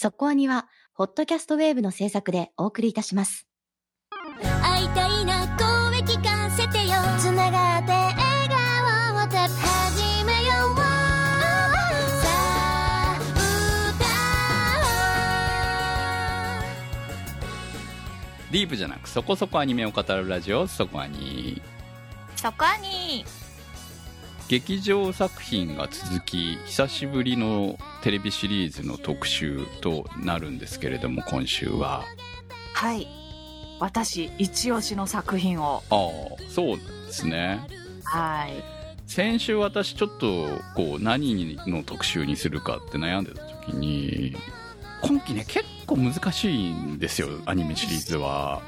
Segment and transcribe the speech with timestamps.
[0.00, 3.48] そこアニは、ホットキャストウェーブの制作でお送りいたします。
[4.62, 6.94] 会いたいな声聞かせてよ。
[7.18, 8.16] つながって笑
[8.48, 10.76] 顔をた始めよう。
[10.76, 13.18] さあ
[18.52, 21.60] ディープじゃなくそこそこアニメを語るラジオそこアニ
[22.36, 23.24] そこに
[24.48, 32.04] 劇場作品が続き久しぶりのテレビシリーズの特集となるんですけれども今週は。
[32.72, 33.06] はい。
[33.78, 35.82] 私一押しの作品を。
[35.90, 37.60] ああそうですね。
[38.04, 38.78] はい。
[39.06, 44.34] 先週私ちょっとこう何の特集にするかって悩んでた時に
[45.02, 48.60] 今期ね結構難しいんですよアニメシリーズは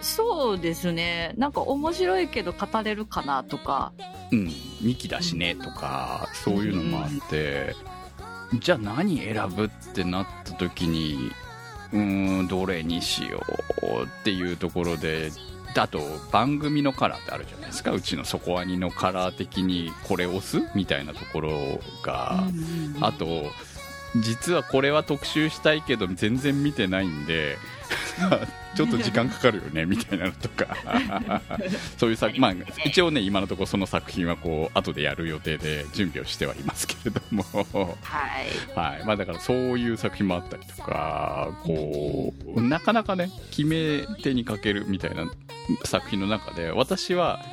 [0.00, 1.34] そうですね。
[1.36, 3.92] なんか面白いけど語れるかなとか。
[4.32, 4.46] うん。
[4.82, 7.74] 2期だしねとかそういうのもあって。
[8.58, 11.30] じゃあ何選ぶってなった時に
[11.92, 13.40] うーんどれにしよ
[13.82, 15.30] うっていうところで
[15.76, 16.00] あと
[16.32, 17.92] 番組のカラーってあるじゃないですか。
[17.92, 22.42] うちのそこアニのカラー的にこれ押すみたいなところが。
[23.00, 23.26] あと
[24.16, 27.56] 実はこれは特集したいけど全然見てないんで
[28.74, 30.76] ちょっと時間かかるよね みたいなのとか。
[31.98, 32.54] そういう作まあ
[32.84, 37.44] 一応ね今のところその作品はこう後でやる予定で準備をしてはいますけれども。
[38.02, 38.78] はい。
[38.78, 39.04] はい。
[39.04, 45.30] まあだからそういう作品もあったりとかこうなかなかね決め手にかけるみたいな
[45.84, 47.44] 作品の中で私は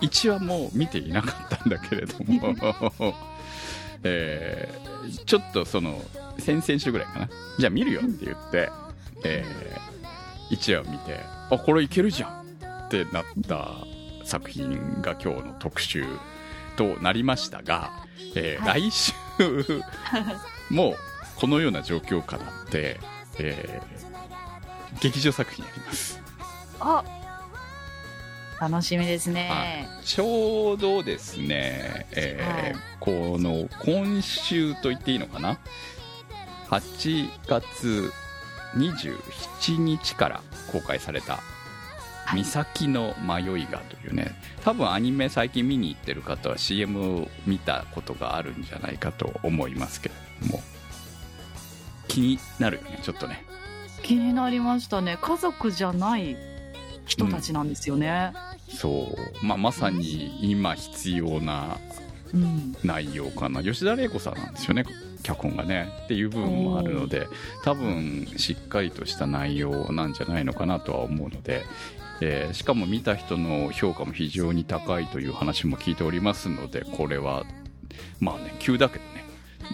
[0.00, 2.54] 1話も見ていなかったんだけれども。
[4.02, 4.90] えー
[5.26, 6.00] ちょっとその
[6.38, 7.28] 先々週ぐらいかな。
[7.58, 8.70] じゃあ見るよって言って、
[9.24, 9.44] え
[10.50, 11.20] 1話を見て
[11.50, 12.40] あこれいけるじゃん
[12.86, 13.76] ってなった
[14.24, 16.04] 作品が今日の特集
[16.76, 17.90] となりましたが、
[18.34, 19.12] えー来週
[20.70, 20.94] も
[21.36, 23.00] このような状況下なって、
[23.38, 26.20] えー劇場作品やります。
[26.80, 27.04] あ
[28.60, 30.04] 楽しみですね、はい。
[30.04, 35.58] ちょうどですね、えーこの今週と言っていいのかな
[36.68, 38.12] ？8月
[38.76, 40.42] 27日から
[40.72, 41.40] 公開された
[42.26, 42.44] 「はい。
[42.44, 50.14] 岬の迷いが」というね多分アニメ最近見に行ってる方は CM を見たことがあるんじゃないかと思いますけれ
[50.48, 50.62] ども。
[52.08, 53.44] 気になるよねちょっとね。
[54.02, 55.18] 気になりましたね。
[55.20, 56.36] 家族じゃない
[57.06, 58.32] 人たちなんですよね。
[58.68, 61.78] そう、まあ、まさに今必要な
[62.32, 63.62] うん、内容かな。
[63.62, 64.84] 吉田玲子さんなんですよね
[65.22, 67.26] 脚本がねっていう部分もあるので
[67.62, 71.64] 多分しっかりとした内容なんじゃないのかなとは思うので、
[72.20, 77.44] えーしかも見た人の評価も非常に高いという話も聞いておりますのでこれは
[78.18, 79.24] まあね急だけどね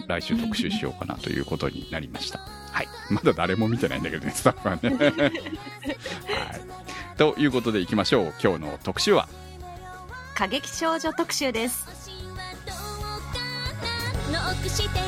[0.07, 2.39] 来週特集しようかなということになりました。
[2.71, 2.87] はい。
[3.09, 4.95] まだ誰も見てないんだけどねスタッフはね。
[5.17, 7.17] はい。
[7.17, 8.33] ということでいきましょう。
[8.41, 9.27] 今日の特集は？
[10.35, 11.96] 過激少女特集です
[14.31, 14.99] ノックして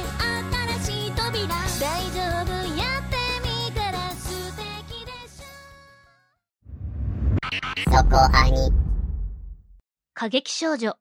[0.87, 1.47] 新しい扉
[1.79, 8.71] 大丈夫やってみたら素敵でしょそこアニ
[10.13, 10.95] 過激少女。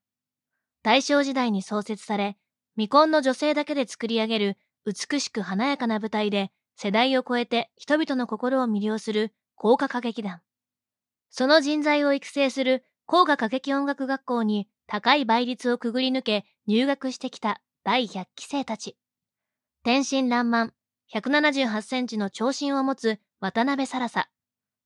[0.83, 2.37] 大正時代に創設され、
[2.75, 10.41] 未婚の女性だけで作り上げる美しく華やかな舞台で世代を超えて人々の心を魅了する高歌歌劇団。
[11.31, 18.97] その人材を育成する高歌歌劇音楽学校に高い倍率をくぐり抜け入学してきた第100期生たち。
[19.85, 20.73] 天真爛漫、
[21.13, 24.29] 178センチの長身を持つ渡辺サラサ。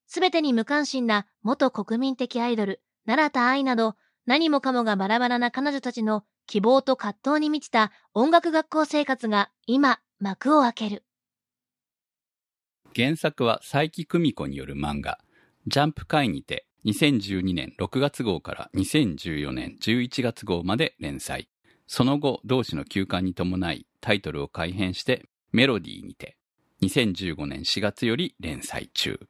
[0.06, 11.04] すべてに無関心な元国民的アイドル、奈良田愛など、何もかもがバラバラな彼女たちの希望と葛藤に満ちた音楽学校生活が今、幕を開ける。
[12.94, 15.18] 原作は佐伯久美子による漫画、
[15.66, 21.48] ジャンプ会にて2012年6月号から2014年11月号まで連載。
[21.94, 26.38] その後、同誌の休刊に伴いタイトルを改編してメロディーにて
[26.80, 29.20] 2015年4月より連載中。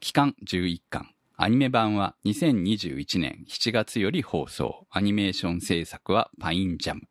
[0.00, 1.14] 期間11巻。
[1.36, 4.88] アニメ版は2021年7月より放送。
[4.90, 7.02] アニメーション制作はパインジャム。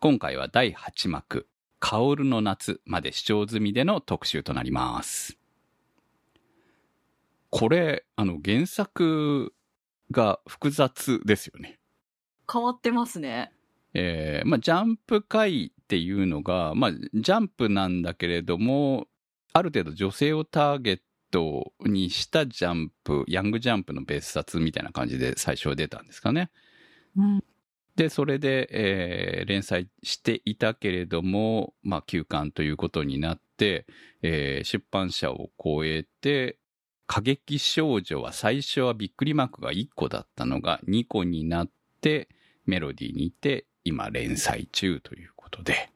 [0.00, 1.46] 今回は第8幕、
[1.78, 5.38] 薫るの夏まで視聴済みでの特集となります。
[7.50, 9.54] これ、あの、原作
[10.10, 11.78] が複雑ですよね。
[12.52, 13.52] 変わってますね
[13.98, 19.06] えーまあ、ジャンプ回っていうのが、まあ、ジャンプなんだけれども、
[19.52, 21.00] ある程度女性をターゲッ
[21.30, 26.50] トにしたジャンプ、ヤングジャンプの別冊みたいな感じで最初は出たんですかね。
[27.16, 27.44] うん
[27.96, 33.86] で、それで、えー連載していたけれども、まあ、休刊ということになって、
[34.22, 36.60] えー出版社を超えて、
[37.08, 42.28] 過激少女は最初はびっくりマークが1個だったのが2個になって、
[42.66, 45.90] メロディーにて、今連載中ということで。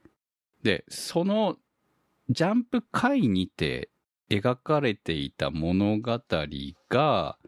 [0.62, 1.56] で、その、
[2.28, 3.90] ジャンプ回にて
[4.30, 6.20] 描かれていた物語
[6.88, 7.38] が、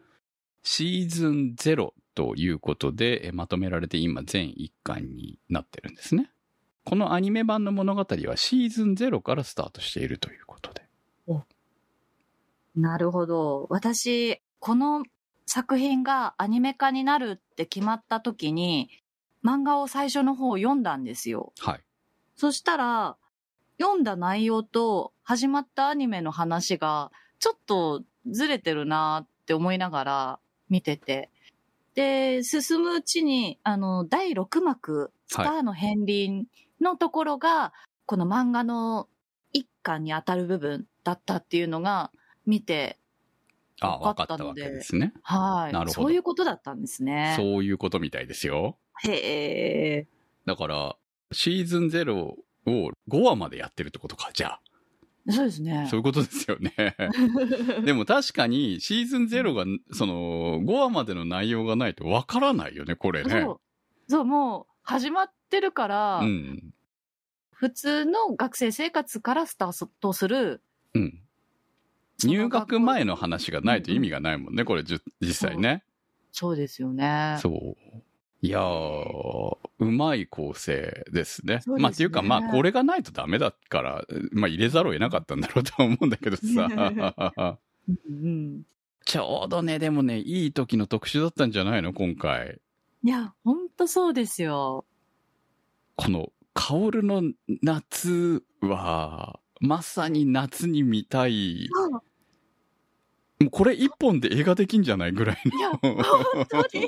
[0.63, 6.31] シーズン0ということでまとめられて今全1巻になってるんですね。
[6.83, 10.85] このアニメ版の物語はシーズン0からスタートしているということで。
[12.75, 13.67] なるほど。
[13.69, 15.03] 私、この
[15.45, 18.89] 作品がアニメ化になるって決まった時に、
[19.45, 21.53] 漫画を最初の方読んだんですよ。
[21.59, 21.83] はい。
[22.35, 23.17] そしたら、
[23.79, 30.39] 読んだ内容と始まったアニメの話が、ちょっとずれてるなって思いながら
[30.69, 31.29] 見てて。
[31.93, 36.47] で、進むうちに、あの、第6幕、スターの片鱗
[36.81, 37.71] のところが、
[38.07, 39.07] この漫画の
[39.53, 42.11] 一巻に当たる部分だったっていうのが、
[42.47, 42.99] 見て、
[43.79, 45.13] あ、わ分かったわかったのでけですね。
[45.21, 45.73] はい。
[45.73, 47.35] なるほどそういうことだったんですね。
[47.37, 48.77] そういうことみたいですよ。
[49.03, 50.07] へえ。
[50.45, 50.95] だから、
[51.31, 54.59] シーズン0を5話までやってるってことか、じゃ
[55.29, 55.87] そうですねあ。。
[55.87, 56.71] そういうことですよね。
[57.83, 63.41] でも確かにシーズン0が、その、5話までの内容がないとわからないよね、これね。
[63.41, 63.61] そう。
[64.07, 66.73] そう、もう、始まってるから、うん。
[67.51, 70.61] 普通の学生生活からスタートする。
[70.93, 71.21] うん。
[72.23, 75.01] 入学前の話がないと意味がないもんね、これ実
[75.33, 75.83] 際ね。
[76.31, 77.37] そうですよね。
[77.41, 78.03] そう。
[78.45, 81.61] いやー、うまい構成ですね。
[81.61, 86.69] すねまあっていうかまあこれがないとダメだから、まあ入れざるを得なかったんだろうとは思うんだけどさ。
[89.05, 91.93] ちょうどね、でもね、いい時の特集だったんじゃないの？
[91.93, 92.59] 今回。
[93.03, 94.85] いや、ほんとそうですよ。
[95.95, 97.21] この、薫の
[97.61, 101.69] 夏は、まさに夏に見たい。
[103.39, 105.97] もうこれ一本で映画できんじゃないぐらいいや、本
[106.49, 106.63] 当に。
[106.63, 106.87] ってい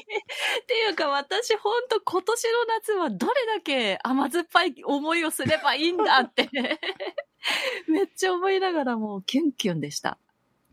[0.91, 6.49] うか私本当今年の夏はどれだけ甘酸っぱい思いをすればいいんだって。
[7.87, 10.17] めっちゃ思いながらもうキュンキュンでした。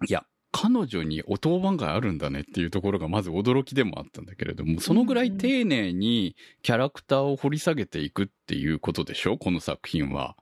[0.01, 0.07] の。
[0.07, 9.37] いや、彼女にお当番があるんだねっていうところがまず驚きでもあったんだけれども、そのぐらい丁寧にキャラクターを掘り下げていくっていうことでしょ？
[9.37, 10.37] この作品は。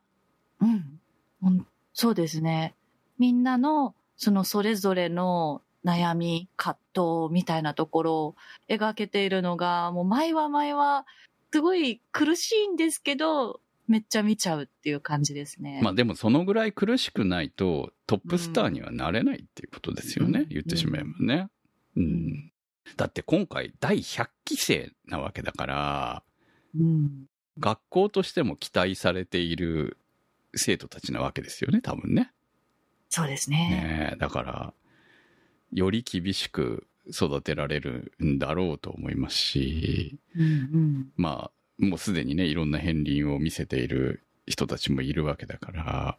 [0.61, 1.00] うん
[1.94, 2.75] そうですね。
[3.19, 8.37] みんなの、そのそれぞれの悩み、葛藤みたいなところを
[8.69, 11.06] 描けているのが、もう前は前は、
[11.53, 15.81] すごい苦しいんですけど、めっちゃ見ちゃうっていう感じですね。
[15.82, 20.41] まあでもそのぐらい苦しくないとトップスターにはなれないっていうことですよね。
[20.41, 21.50] うん言ってしまえばね。
[21.97, 22.53] うん。
[22.97, 26.23] だって今回第100期生なわけだから、
[26.79, 27.26] うん。
[27.59, 29.99] 学校としても期待されている
[30.55, 32.32] 生徒たちなわけですよね、多分ね。
[33.12, 33.56] そうですね。
[33.59, 34.73] ねえだから、
[35.75, 41.12] より厳しく育てられるんだろうと思いますし、うんうん。
[41.17, 46.19] まあ、もうすでにね、いろんな片鱗を見せている人たちもいるわけだから、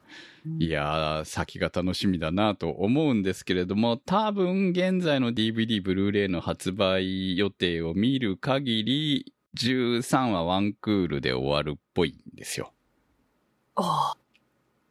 [0.59, 12.71] いやー、先が楽しみだなと思うんですけれども、多分現在の DVD、ブルーレイの発売予定を見る限り、13話ワンクールで終わるっぽいんですよ。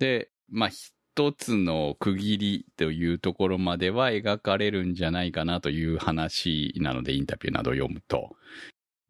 [0.01, 0.71] で、まあ、
[1.15, 8.35] 一つの区切りというところまでは描かれるんじゃないかなという話なので、インタビューなどを読むと、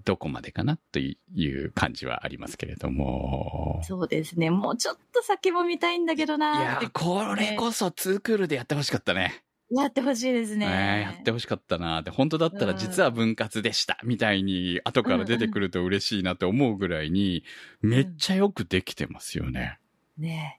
[0.05, 1.15] どこまでかなとい
[1.65, 3.81] う感じはありますけれども。
[3.85, 4.51] そうですね。
[4.51, 9.45] もうちょっと先も見たいんだけどいなーってやー、これこそツークールでやってほしかったね。
[9.71, 10.67] やってほしいですね。
[10.67, 17.45] ねやってほしかったなって、本当だったら実は分割でした、みたいに後から出てくると嬉しいなって思うぐらいに、
[17.81, 19.79] めっちゃよくできてますよね。
[20.19, 20.59] ね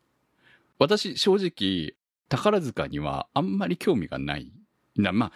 [0.84, 1.96] 私、正直、
[2.30, 4.52] 宝塚にはあんまり興味がない。
[4.96, 5.32] なまあ、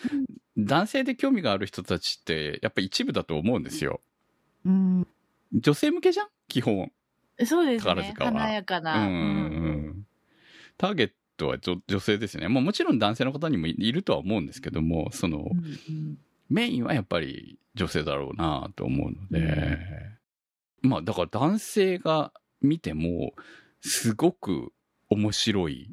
[0.58, 4.02] 男性で興味がある人たちって、やっぱ一部だと思うんですよ。
[4.66, 5.08] うん。
[5.54, 6.28] 女性向けじゃん？
[6.48, 6.92] 基本。
[7.46, 7.90] そうですね。
[7.90, 9.06] 宝塚は華やかうな。
[9.06, 10.06] ん。
[10.78, 12.50] ターゲットは女女性ですね。
[12.50, 16.18] まあもちろん男性の方にもいいるとは思うんですけども、その、うんうん
[16.50, 19.78] メインはやっぱり女性だろうなと思うので、
[20.82, 23.34] まあだから男性が見ても、
[23.82, 24.72] すごく
[25.10, 25.92] 面白い。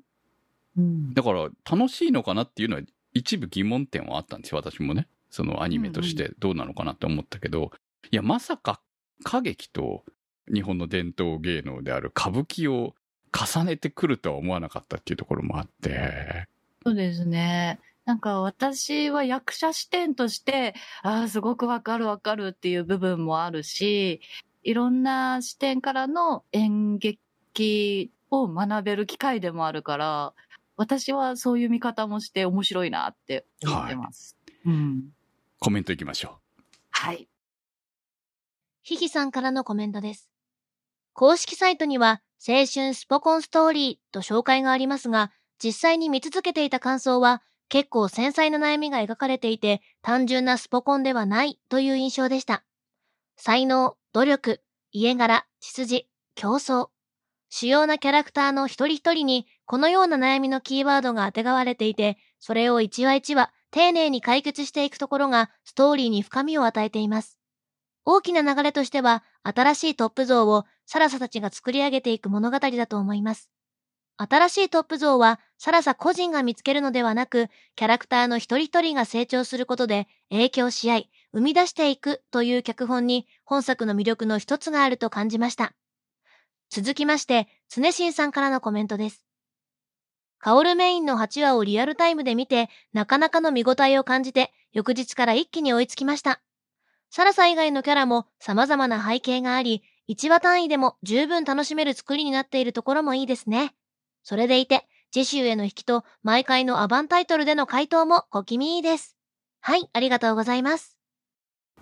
[0.77, 5.07] うんだから楽しいのかなっていうのは一部疑問点はあったんですよ、私もね。
[5.31, 7.71] そのアニメとしてどうなのかなって思ったけど、
[8.11, 8.81] いや、まさか
[9.25, 10.05] 歌劇と
[10.53, 12.95] 日本の伝統芸能である歌舞伎を
[13.33, 16.47] 重ねてくるとは思わなかったっていうところもあって、
[16.85, 17.81] そうですね。
[18.05, 24.21] なんか私は役者視点として、ああ、すごくわかるわかるっていう部分もあるし、
[24.63, 28.11] いろんな視点からの演劇
[28.43, 30.35] を学べる機会でもあるから、
[30.77, 34.37] 私はそういう見方もして面白いなって思ってます。
[34.67, 35.11] うん。
[35.61, 36.39] コメントいきましょ
[36.91, 37.29] はい。
[38.83, 40.31] ひひさんからのコメントです。
[41.13, 45.31] 公式サイトには、青春スポコンストーリーと紹介がありますが、
[45.63, 52.65] 実際に見続けていた感想は、結構繊細な悩みが描かれていて、単純なスポコンではないという印象でした。
[53.37, 54.63] 才能、努力、
[54.93, 56.94] 家柄、血筋、競争。
[57.57, 67.39] 主要なキャラクターの一人一人に、このような悩みのキーワードが当てがわれていて、それを一話一話、丁寧に解決していくところが、ストーリーに深みを与えています。
[68.05, 73.53] 大きな流れとしては、新しいトップ像をサラサたちが作り上げていく物語だと思います。
[74.17, 85.73] 新しいトップ像はサラサ個人が見つけるのではなく、キャラクターの一人一人が成長することで影響し合い、生み出していくという脚本に本作の魅力の一つがあると感じました。
[86.71, 89.25] 続きまして、常新さんからのコメントです。
[90.39, 96.41] カオルメインの8話をリアルタイムで見て、なかなかの見応えを感じて、翌日から一気に追いつきました。
[97.11, 103.75] サラサ以外のキャラも様々な背景があり、1話単位でも十分楽しめる作りになっているところもいいですね。
[104.23, 109.17] それでいて、次週への引きと毎回のアバンタイトルでの回答も小気味いいです。
[109.61, 110.99] はい、ありがとうございます。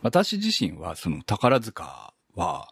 [0.03, 2.72] 私自身は、その宝塚は、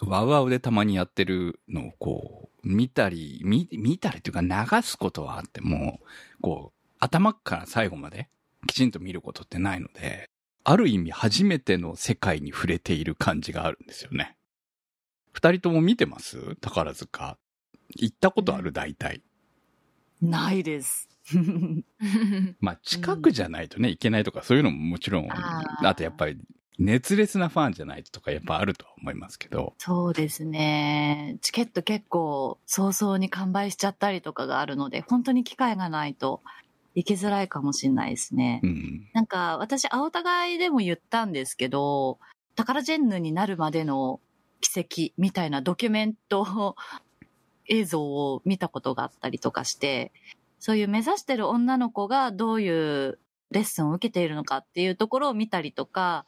[0.00, 6.00] ワウワウでたまにやってるのをこう、見たり、見、見たりというか流すことはあっても、
[6.40, 8.28] こう、頭から最後まで
[8.66, 10.30] きちんと見ることってないので、
[10.64, 14.36] ある意味初めての世界に触れている感じがあるんですよね。
[15.32, 16.56] 二人とも見てます？
[16.56, 17.36] 宝塚。
[17.96, 18.72] 行ったことある？
[18.72, 19.22] 大体。
[20.22, 21.08] ないです。
[22.60, 26.38] まあ、近くじゃないとね、いけないとか、そういうのももちろん、あとやっぱり、
[26.78, 31.38] 熱烈なファンじゃないとか、やっぱあるとは思いますけど、そうですね。
[31.40, 36.42] チケット結構早々に完売しちゃったりとかがあるので、本当に機会がないと
[36.94, 38.60] 行きづらいかもしれないですね。
[38.62, 39.08] うん。
[39.12, 42.18] なんか私、青互いでも言ったんですけど、
[42.56, 44.20] タカラジェンヌになるまでの
[44.60, 46.76] 奇跡みたいなドキュメント
[47.66, 50.12] 映像を見たことがあったりとかして、
[50.58, 53.18] そういう目指してる女の子がどういう
[53.50, 56.26] レッスンを受けているのかっていうところを見たりとか、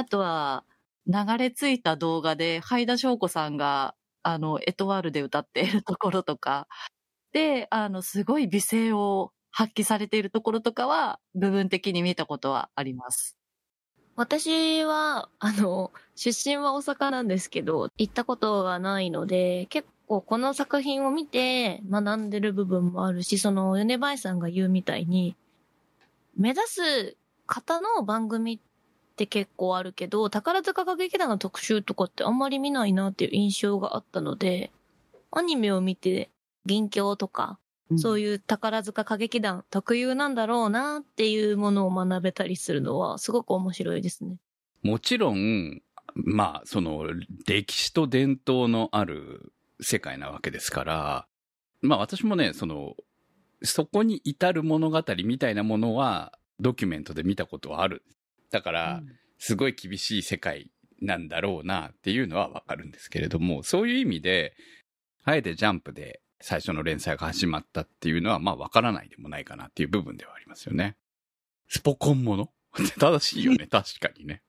[0.00, 0.64] あとは
[1.06, 6.68] 流れ着いた動画で、ハイダ翔子さんが、あの、エトワールで歌っているところとか、
[7.32, 13.36] で、あの、すごい美声を発揮されているところとかは、部分的に見たことはあります。
[14.16, 25.36] 私は、あの、出身は大阪なんですけど、行ったことがないので、結構この作品を見て学んでる部分もあるし、その、米林さんが言うみたいに、
[26.36, 27.16] 目指す
[27.46, 28.62] 方の番組
[29.20, 34.70] って結構あるけど、宝塚歌劇団の特集とかってあんまり見ないなっていう印象があったので、
[35.30, 36.30] アニメを見て、
[36.64, 37.58] 銀鏡とか、
[37.98, 44.36] そういいう宝塚歌劇団特有なんだろうなっていうものを学べたりするのはすごく面白いですね。
[44.82, 45.82] もちろん、
[46.14, 47.04] まあ、その、
[47.46, 51.26] 歴史と伝統のある世界なわけですから、
[51.82, 52.94] まあ私もね、その、
[53.62, 58.02] そこに至る物語みたいなものは、ドキュメントで見たことはある。
[58.50, 59.02] だから、
[59.38, 64.54] すごい厳しい世界なんだろうなっていうのはわかるんですけれども、そういう意味で、
[65.24, 70.96] あえてジャンプで最初の連載が始まったっていうのは、まあわからないでもないかなっていう部分ではありますよね。
[71.68, 72.50] スポコンもの？
[72.98, 74.42] 正しいよね、 確かにね。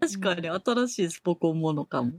[0.00, 2.12] 確かに新しいスポコンものかも。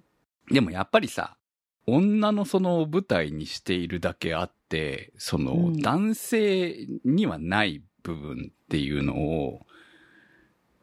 [0.49, 1.37] でもやっぱりさ、
[1.85, 9.65] 女のその舞台にしているだけあって、そのうん男性にはない部分っていうのを、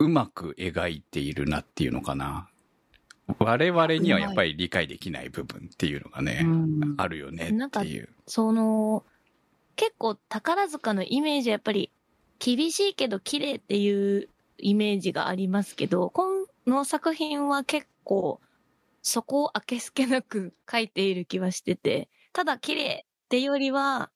[0.01, 2.49] うまく描いているなっていうのかな。
[3.39, 8.09] 我々にはやっぱり理解できない部分っていうのがね、うんあるよねっていう。
[8.27, 9.05] その、
[9.77, 11.91] 結構宝塚のイメージはやっぱり
[12.39, 14.29] 厳しいけど綺麗っていう
[14.59, 16.27] イメージがありますけど、こ
[16.67, 18.41] の作品は結構
[19.03, 24.11] そこをあけすけなく描いている気はしてて、ただ綺麗っていうよりは、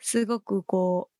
[0.00, 1.11] すごくこう、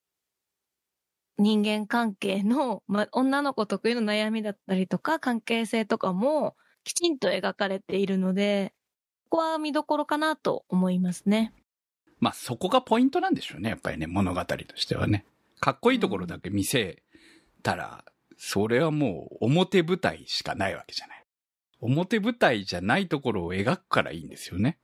[1.43, 8.73] 人間関係の、ま、女の子特有の悩みだったりとか、関係性とかもきちんと描かれているので、
[9.29, 11.53] ここは見どころかなと思いますね。
[12.21, 15.27] まあそこがポイントなんでしょうね、やっぱりね、物語としてはね。
[15.61, 17.03] かっこいいところだけ見せ
[17.63, 18.05] たら、
[18.37, 21.25] それはもう表舞台しかないわけじゃない。
[21.81, 24.79] 表舞台じゃないところを描くからいいんですよね。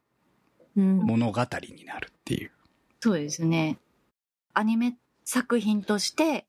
[0.77, 0.99] うん。
[0.99, 1.41] 物語
[1.77, 2.51] になるっていう。
[3.01, 3.79] そうですね。
[4.55, 6.48] アニメ作品として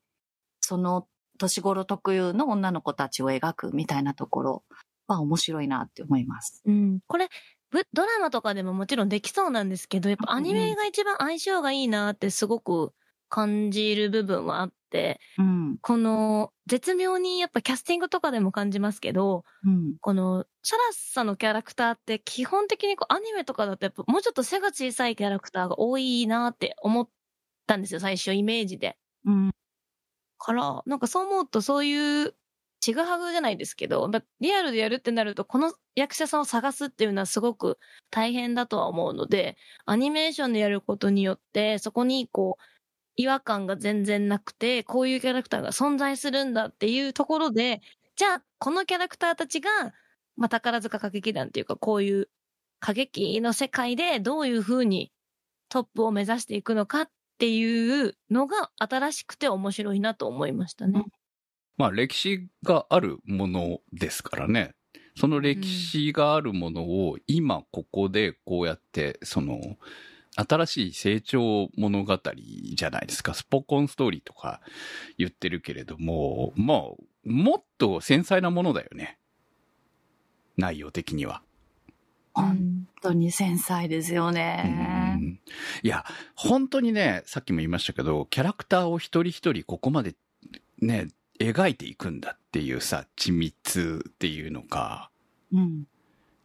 [0.69, 1.07] その
[1.39, 4.63] 年頃特有の女の子たちを描くみたいなところ
[5.07, 6.61] は面白いなって思います。
[6.63, 6.99] うん。
[7.07, 7.27] これ、
[7.71, 12.93] ぶドラマとかでももちろんできそうなんですけど、やっぱアニメが一番相性がいいなってすごく
[13.29, 15.77] 感じる部分はあって、うん。
[15.81, 19.95] この絶妙にやっぱキャスティングとかでも感じますけど、うん。
[20.01, 27.09] このサラッサのキャラクターって基本的にこうアニメとかだとやっぱもうちょっと背が小さいキャラクターが多いなって思っ
[27.65, 28.95] たんですよ、最初イメージで。
[29.25, 29.51] うん。
[30.39, 32.35] から、なんかそう思うとそういう、
[32.81, 37.77] ちぐはぐじゃないですけど、リアルでやるってなると、この役者さんを探すっていうのはすごく
[38.09, 42.63] 大変だとは思うので、アニメーションでやることによって、そこにこう、
[43.17, 47.81] 違和感が全然なくて、こういうキャラクターが存在するんだっていうところで、
[48.15, 49.69] じゃあ、このキャラクターたちが、
[50.37, 52.29] まあ、宝塚歌劇団っていうか、こういう
[52.81, 55.11] 歌劇の世界でどういう風に
[55.67, 61.05] トップを目指していくのかっていうのが新しくて面白いなと思いましたね。
[61.77, 64.75] まあ歴史があるものですからね。
[65.15, 69.77] その歴史があるものを今ここでこうやって、その、
[70.35, 72.19] 新しい成長物語
[72.73, 73.33] じゃないですか。
[73.33, 74.61] スポコンストーリーとか
[75.17, 76.77] 言ってるけれども、まあ、
[77.25, 79.17] もっと繊細なものだよね。
[80.57, 81.41] 内容的には。
[82.41, 85.17] 本当に繊細ですようね。
[85.19, 85.39] ん
[85.83, 86.05] いや、
[86.35, 90.15] 本当にね、さっきも言いましたけど、キャラクターを一人一人ここまで
[90.79, 91.07] ね、
[91.39, 95.09] 描いていくんだっていうさ、緻密っていうのか。
[95.53, 95.85] うん。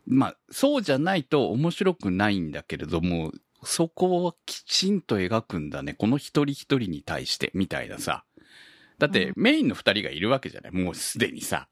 [0.07, 3.33] まあ、そうじゃないと面白くないんだけれども、
[3.65, 5.95] そこをきちんと描くんだね。
[5.95, 8.25] この一人一人に対して、みたいなさ。
[8.99, 11.69] だって、メインの二人がいるわけじゃないもうすでにさ。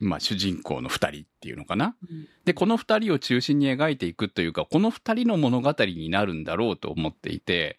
[0.00, 1.96] まあ、主人公の二人っていうのかな。
[2.44, 7.78] で、この二人を中心に描いていくというか、この二人の物語になるんだろうと思っていて、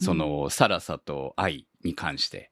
[0.00, 2.50] その、サラサと愛に関して。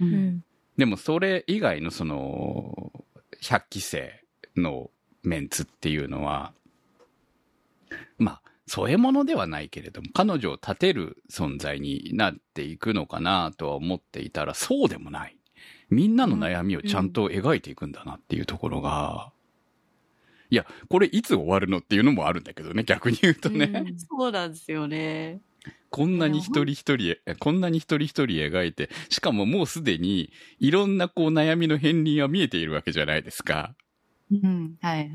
[0.00, 0.04] う。
[0.04, 0.44] うんん
[0.76, 2.92] でも、それ以外のその、
[3.40, 4.24] 百期生
[4.56, 4.90] の
[5.22, 6.54] メンツっていうのは、
[8.18, 15.36] まあ、添え物ではないけれども、彼女を立てる存在になっていくのかなとは思っていたら、そうでもない。
[15.92, 19.30] みんなの悩みをちゃんと描いていくんだなっていうところが、
[20.50, 23.84] いや、これいつ終わるのっていうのもあるんだけどね、逆に言うとね。
[23.86, 25.40] うんそうなんですよね。
[25.90, 33.74] こんなに一人一人、えこんなに一人一人描いて、しかももうすでにいろんなこう悩みの片鱗は見えているわけじゃないですか。
[34.30, 34.76] うん。
[34.80, 35.10] はいはい。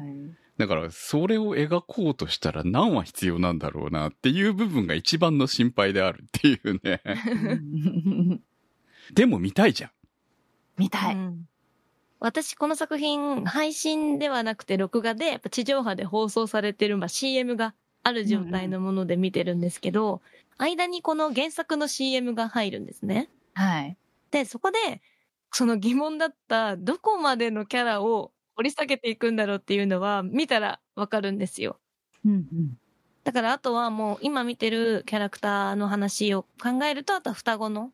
[0.57, 7.01] だから、それを描こうとしたら何話必要なんだろうなっていう部分が一番の心配であるっていうね。
[9.13, 9.91] でも見たいじゃん。
[10.77, 11.15] 見たい。
[11.15, 11.47] うん
[12.19, 20.21] 私、この作品、配信ではなくて、録画で、やっぱ地上波で放送されてる、まあ、CM がある状態のもので見てるんですけど、
[20.57, 23.29] 間にこの原作の CM が入るんですね。
[23.53, 23.97] はい。
[24.31, 24.77] で、そこで、
[25.51, 31.79] その疑問だった、どこまでのキャラを掘り下げていくんだろうっていうのは、見たらわかるんですよ。
[32.25, 32.77] うんうん。
[33.23, 37.91] だから、あとはもう、今見てるキャラクターの話を考えると、あとは双子の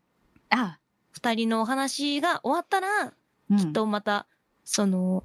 [0.49, 0.79] あ、
[1.13, 3.13] 二人のお話が終わったら、
[3.49, 3.57] うん。
[3.57, 4.27] きっとまた、
[4.65, 5.23] その、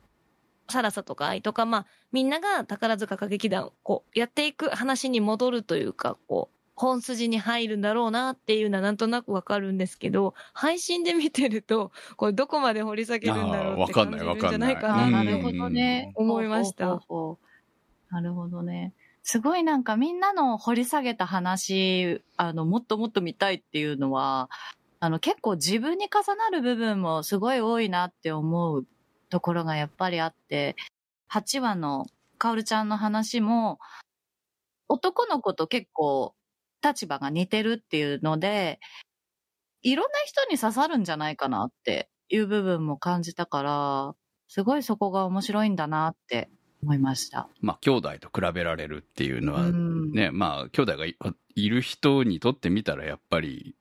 [0.71, 15.25] サラサとか愛とか、まあ、みんなが宝塚歌劇団をこう、やっていく話に戻るというか、こう、本筋に入るんだろうなっていうのはなんとなくわかるんですけど、配信で見てると、これどこまで掘り下げるんだろうって感じるんじゃないかあーわかんない。
[15.25, 16.13] わかんなるほどね。
[16.15, 17.01] 思いました。
[18.11, 18.95] なるほどね。
[19.23, 24.49] すごいなんかみんなの掘り下げた話、あの、もっともっと見たいっていうのは、
[25.01, 28.87] あの、結構自分に重なる部分もすごい多いなって思う
[29.31, 30.77] ところがやっぱりあって、
[31.31, 32.07] 8話の
[32.39, 33.79] カオルちゃんの話も、
[34.89, 36.35] 男の子と結構
[36.83, 38.81] 立場が似てるっていうので、
[39.83, 44.15] いろんな人に刺さるんじゃないかなっていう部分も感じたから、
[44.49, 46.51] すごいそこが面白いんだなって
[46.83, 47.49] 思いました。
[47.61, 51.17] まあ、兄弟と比べられるっていうのはうんね、まあ、兄弟がい
[51.55, 53.75] いる人にとってみたらやっぱり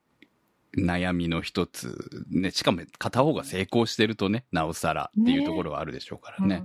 [0.76, 6.64] 悩みの一つ、ね、しかも片方が成功してるとね、なおさらっていうところはあるでしょうからね。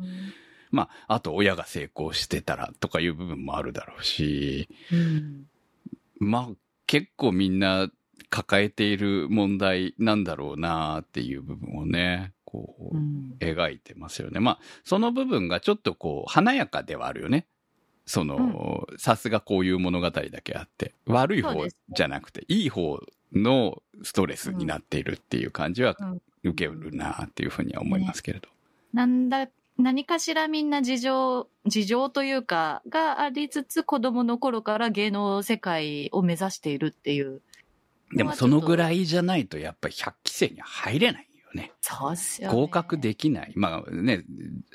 [0.71, 5.47] まあ、あと親が成功してたらとかいう部分もあるだろうし、うん。
[6.19, 6.55] まあ、
[6.87, 7.91] 結構みんな
[8.31, 13.37] 抱えている問題なんだろうなっていう部分をね、こう、うん。
[13.41, 14.41] 描いてますよね。
[14.41, 17.47] まあ、その部分がちょっとこう、華やかではあるよね。
[18.07, 22.99] その、さすがこういう物語だけあって、悪い方じゃなくて、いい方
[23.35, 28.49] のストレスになっているっていう感じはうん受けるなっていうふうには思いますけれど。
[28.93, 37.43] なんだ、何かしらみんな事情、事情というか、がありつつ子供の頃から芸能世界を目指しているっていう
[38.15, 39.03] でもそのぐらい。
[39.03, 41.73] いじゃないとやっぱり100期生には入れないよね。
[41.81, 42.55] そうっすよ、ね。
[42.55, 43.53] 合格できない。
[43.55, 44.25] まあね、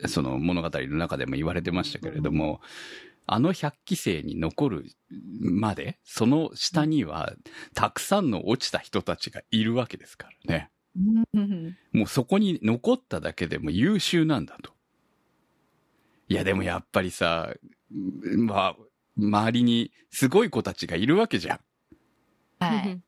[0.07, 2.61] その物語の中でも言われてましたけれども、
[3.29, 4.85] あの100期生に残る
[5.39, 7.33] まで、その下には
[7.75, 10.71] たくさんの落ちた人たちがいるわけですからね。
[11.33, 11.77] うん。
[11.91, 14.71] もうそこに残っただけでも優秀なんだと。
[16.29, 17.53] いやでもやっぱりさ、
[18.37, 18.75] まあ、
[19.17, 21.59] 周りにすごい子たちがいるわけじゃん。
[22.59, 23.01] はい。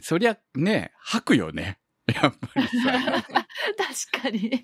[0.00, 1.78] そりゃね、吐くよね。
[2.12, 3.22] やっぱりさ。
[4.12, 4.60] 確かに。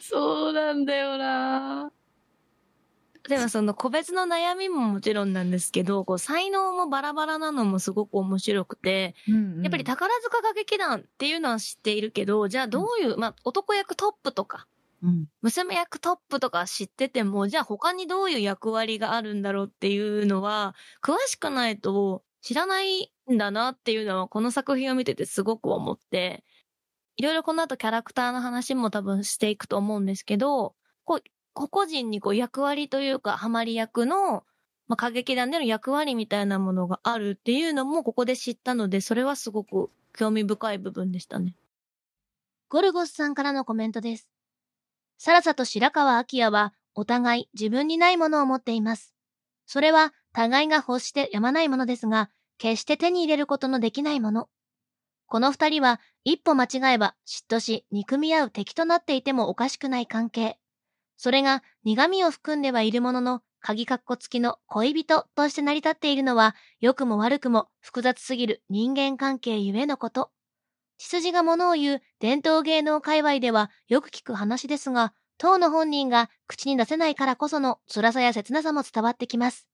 [0.00, 1.92] そうなんだよな
[3.28, 9.14] でもその個別の悩みももちろんなんですけど、こう才能もバラバラなのもすごく面白くて、
[9.62, 14.66] やっぱり宝塚歌劇団っていうのは知っているけど、じゃあどういう、まあ男役トップとか、
[15.02, 15.26] うん。
[15.42, 26.44] 娘役トップとか知ってても、じゃあ他にどういう役割があるんだろうっていうのは、詳しくないと知らないんだなっていうのは、この作品を見ててすごく思って、
[27.16, 31.22] いろいろこの後キャラクターの話も多分していくと思うんですけど、こう、
[31.66, 34.44] 個々人にこう役割というか、ハマり役の、
[34.86, 41.56] まあ、歌劇団での役割みたいなものがあるっていうのもここで知ったので、それはすごく興味深い部分でしたね。
[42.68, 44.28] ゴルゴスさんからのコメントです。
[45.18, 49.14] サラサと白川明はお互い自分にないものを持っています。
[49.66, 54.48] それは互いが欲してやまないものですが、決して手に入れることのできないもの。
[55.26, 60.58] この二人は一歩間違えば嫉妬し憎み合う敵となっていてもおかしくない関係。
[61.18, 70.30] それが苦味を含んではいるものの、鍵括弧付きの恋人として成り立っているのは、良くも悪くも複雑すぎる人間関係ゆえのこと。
[70.96, 79.68] 血筋が物を言う伝統芸能界隈ではよく聞く話ですが、当の本人が口に出せないからこその辛さや切なさも伝わってきます。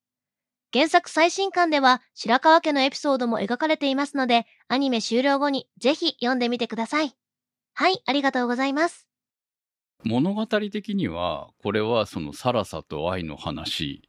[0.73, 7.15] 原作最新刊では白川家のエピソードも描かれていますので、アニメ終了後にぜひ読んでみてください。
[7.75, 9.14] はい、ありがとうございます。
[10.05, 14.09] 物語的には、これはそのサラサと愛の話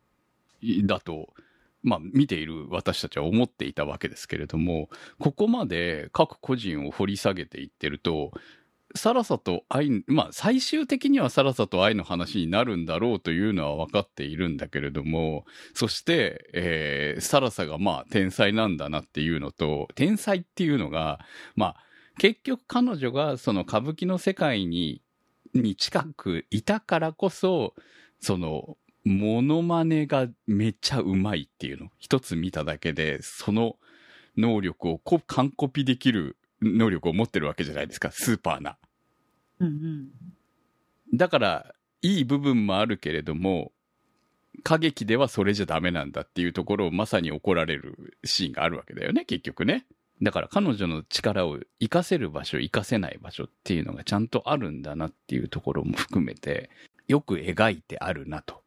[0.84, 1.34] だと、
[1.84, 8.32] まあ見ている私たちは思っていたわけですけれども、ここまで各個人を掘り下げていってると、
[8.96, 21.20] サラサと愛、まあ最終的にはサラサと愛の話になるんだろうというのは分かっているんだけれども、そして、えー、サラサがまあ天才なんだなっていうのと、天才っていうのが、
[21.56, 21.76] まあ
[22.18, 25.02] 結局彼女がその歌舞伎の世界に
[25.62, 27.74] に近くいたからこそ、
[28.20, 31.92] その、モノマネがめっちゃうまいっていうの。
[32.00, 33.78] 一つ見ただけで、その
[34.36, 38.12] 能力をこ完コピできる能力を持ってるわけじゃないですか。
[38.12, 38.78] スーパーな。
[39.60, 40.08] うんうん。
[41.14, 43.72] だから、いい部分もあるけれども、
[44.60, 49.86] 歌劇ではそれじゃダメなんだっていうところをまさに怒られるシーンがあるわけだよね、結局ね。
[50.22, 56.70] だから彼女の力を活かせる場所、活かせない場所っていうのがちゃんとあるんだなっていうところも含めて、
[57.08, 58.62] よく描いてあるなと。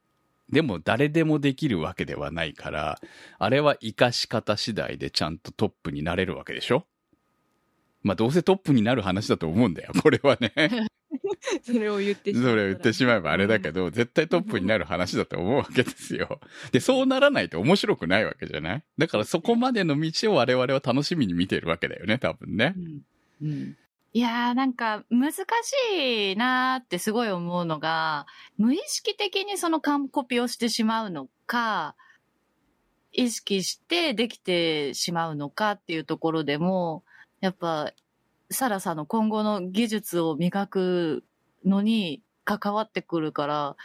[0.50, 3.00] でも誰でもできるわけではないから、
[3.38, 6.84] あれは活かし方次第でちゃんとトップになれるわけでしょ？
[8.02, 10.52] まあどうせトップになる話だと思うんだよ、 これはね。
[11.62, 16.40] それを言ってそれを言ってしまえばあれだけど、絶対トップになる話だと思うわけですよ。
[16.72, 18.82] で、そうならないと面白くないわけじゃない？
[18.98, 22.74] だからそこまでの道を我々は楽しみに見てるわけだよね、多分ね。
[23.42, 23.76] うん
[24.14, 31.94] いやーなんか難しいなーってすごい思うのが、無意識的にその完コピをしてしまうのか、
[33.12, 37.04] 意識してできてしまうのかっていうところでも、
[37.40, 37.92] やっぱ、
[38.51, 41.24] サラさんの今後の技術を磨く
[41.64, 43.77] のに関わってくるから、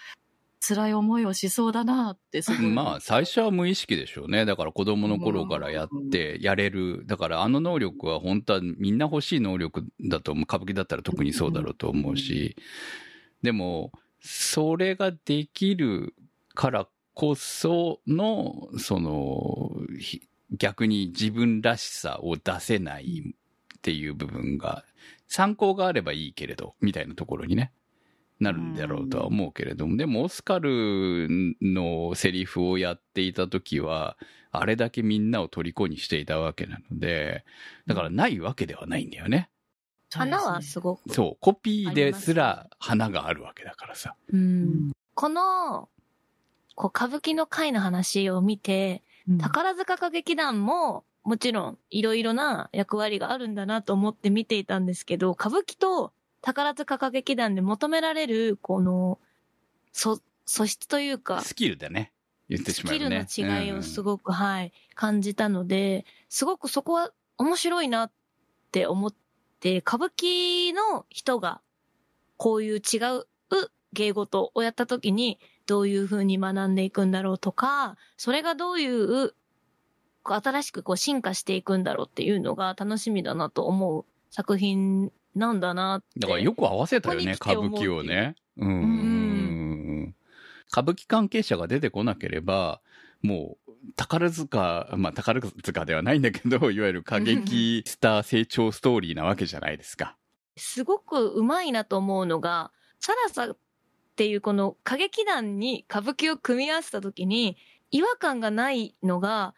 [0.66, 2.72] 辛い思いをしそうだなってすごい。
[2.72, 4.46] まあ、最初は無意識でしょうね。
[4.46, 7.04] だから子供の頃からやって、やれる。
[7.06, 10.44] だからあの能力は本当はみんな欲しい能力だと思う。
[10.44, 12.56] 歌舞伎だったら特にそうだろうと思うし。
[13.42, 16.16] でも、それができる
[16.56, 20.22] からこその、その、ひ
[20.58, 23.36] 逆に自分らしさを出せない
[23.84, 24.86] っていう部分が、
[25.28, 27.74] 参考があればいいけれど、みたいなところにね。
[28.40, 31.28] なるんだろうとは思うけれども、でもオスカル
[31.62, 34.18] のセリフをやっていた時は、
[34.52, 37.44] あれだけみんなを虜にしていたわけなので、
[37.88, 39.50] だからないわけではないんだよね。
[40.12, 41.14] 花はすごく。
[41.14, 44.16] そう、コピーですら花があるわけだからさ。
[44.32, 45.90] うんこの、
[46.76, 49.04] こう、歌舞伎の会の話を見て、
[49.40, 59.20] 宝塚歌劇団も、もちろん、いろいろな役割があるんだなと思って見ていたんですけど、歌舞伎と宝塚歌劇団で求められる、この、
[59.92, 62.12] そ、素質というか、スキルだね。
[62.50, 63.26] 言ってしまうね。
[63.28, 68.12] スキルの違いをすごく、はい、感じたので、すごくそこは面白いなっ
[68.72, 69.14] て思っ
[69.60, 71.62] て、歌舞伎の人が
[72.36, 73.28] こういう違う
[73.94, 79.34] 芸事をやった時にどういう風に学んでいくんだろうとか、それがどういう
[80.24, 86.20] 新しくこう進化していくんだろうっていうのが楽しみだなと思う作品なんだなって。
[86.20, 88.36] だからよく合わせたよね、歌ここに来て思う舞伎をね。
[88.58, 90.16] うんうん。
[90.72, 92.82] 歌舞伎関係者が出てこなければ、
[93.22, 100.18] もう、宝塚、まあ宝塚ではないんだけど、いわゆる歌劇 スター成長ストーリーなわけじゃないですか。
[100.56, 103.58] すごくうまいなと思うのが、サラサっ
[104.16, 107.58] ていうこの歌劇団に歌舞伎を組み合わせた時に
[107.92, 109.56] 違和感がないのが、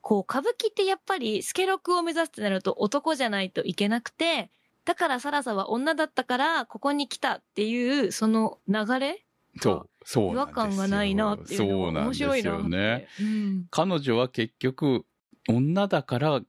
[0.00, 4.50] こう歌舞伎ってやっぱりスケロクを目指すってなると男じゃないといけなくて、
[4.84, 9.24] だからサラサは女だったからここに来たっていうその流れ？
[9.60, 10.46] そう、そう違和。
[10.46, 12.68] 感がないなっていうのそうが面なんですよ白いなって。
[12.68, 13.08] ね。
[13.20, 15.04] うん彼女は結局、
[15.48, 16.40] 女だから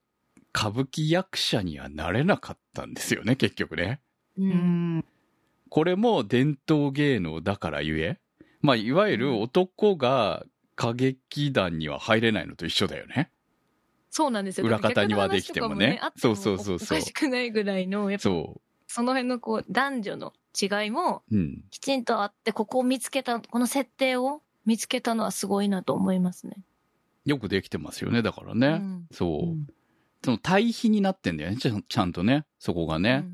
[0.54, 4.00] 歌舞伎役者にはなれなかったんですよね、結局ね。
[4.38, 5.06] ううんん。
[5.70, 8.20] これも伝統芸能だからゆえ、
[8.62, 10.44] まあ、いわゆる男が
[10.78, 13.32] 歌劇団には入れないのと一緒だよね。
[14.12, 14.68] そうなんですよ。
[14.68, 21.38] 裏方にはできてもねそうそうそうそうおかしくないぐらいの、やっぱそその辺のこう男女の違いもう。
[21.38, 21.64] うん。
[21.72, 26.58] きちんとあって、ここを見つけた、この設定を見つけたのはすごいなと思いますね。
[27.26, 28.68] よくできてますよね、だからね。
[28.68, 29.50] うんそう。
[29.50, 29.68] うん
[30.24, 32.46] その対比になってんだよね、ちちゃんとね。
[32.60, 33.26] そこがね。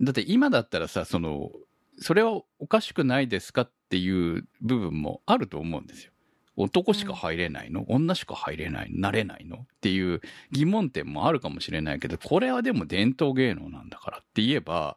[0.00, 1.50] だって今だったらさ、その、
[1.98, 6.12] それはおかしくないですかっていう部分もあると思うんですよ。
[6.56, 9.00] 男しか入れないの、女しか入れないの？
[9.00, 10.20] なれないのっていう
[10.52, 14.96] 疑問点もあるかもしれないけど、これはでも伝統芸能なんだからって言えば、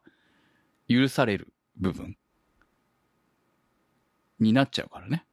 [0.88, 2.15] 許される部分
[4.39, 5.26] になっちゃうからね。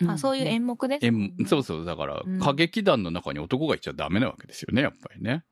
[0.00, 0.10] うん。
[0.10, 1.10] あそういう演目です？
[1.10, 2.36] ね、そうそう、だからうん。
[2.38, 5.44] 歌劇団の中に男がいちゃダメなわけですよね、やっぱりね。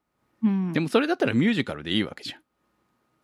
[0.43, 0.73] うん。
[0.73, 2.41] でもそれだったらミュージカルでいいわけじゃん。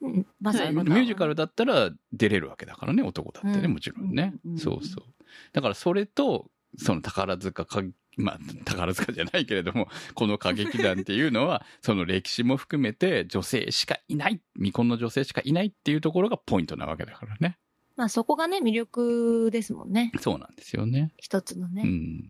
[0.00, 0.26] うん。
[0.40, 3.72] まミュージカルだったら出れるわけだからね、男だってね、うん。
[3.72, 5.04] もちろんね、そうそう。
[5.52, 7.82] だからそれと、その宝塚か、
[8.16, 17.58] まあ、宝塚じゃないけれども、この歌劇団っていうのは、その歴史も含めて女性しかいない、未婚の女性しかいないっていうところがポイントなわけだからね。
[17.96, 20.12] まあそこがね、魅力ですもんね。
[20.20, 21.12] そうなんですよね。
[21.16, 21.82] 一つのね。
[21.84, 22.28] うん。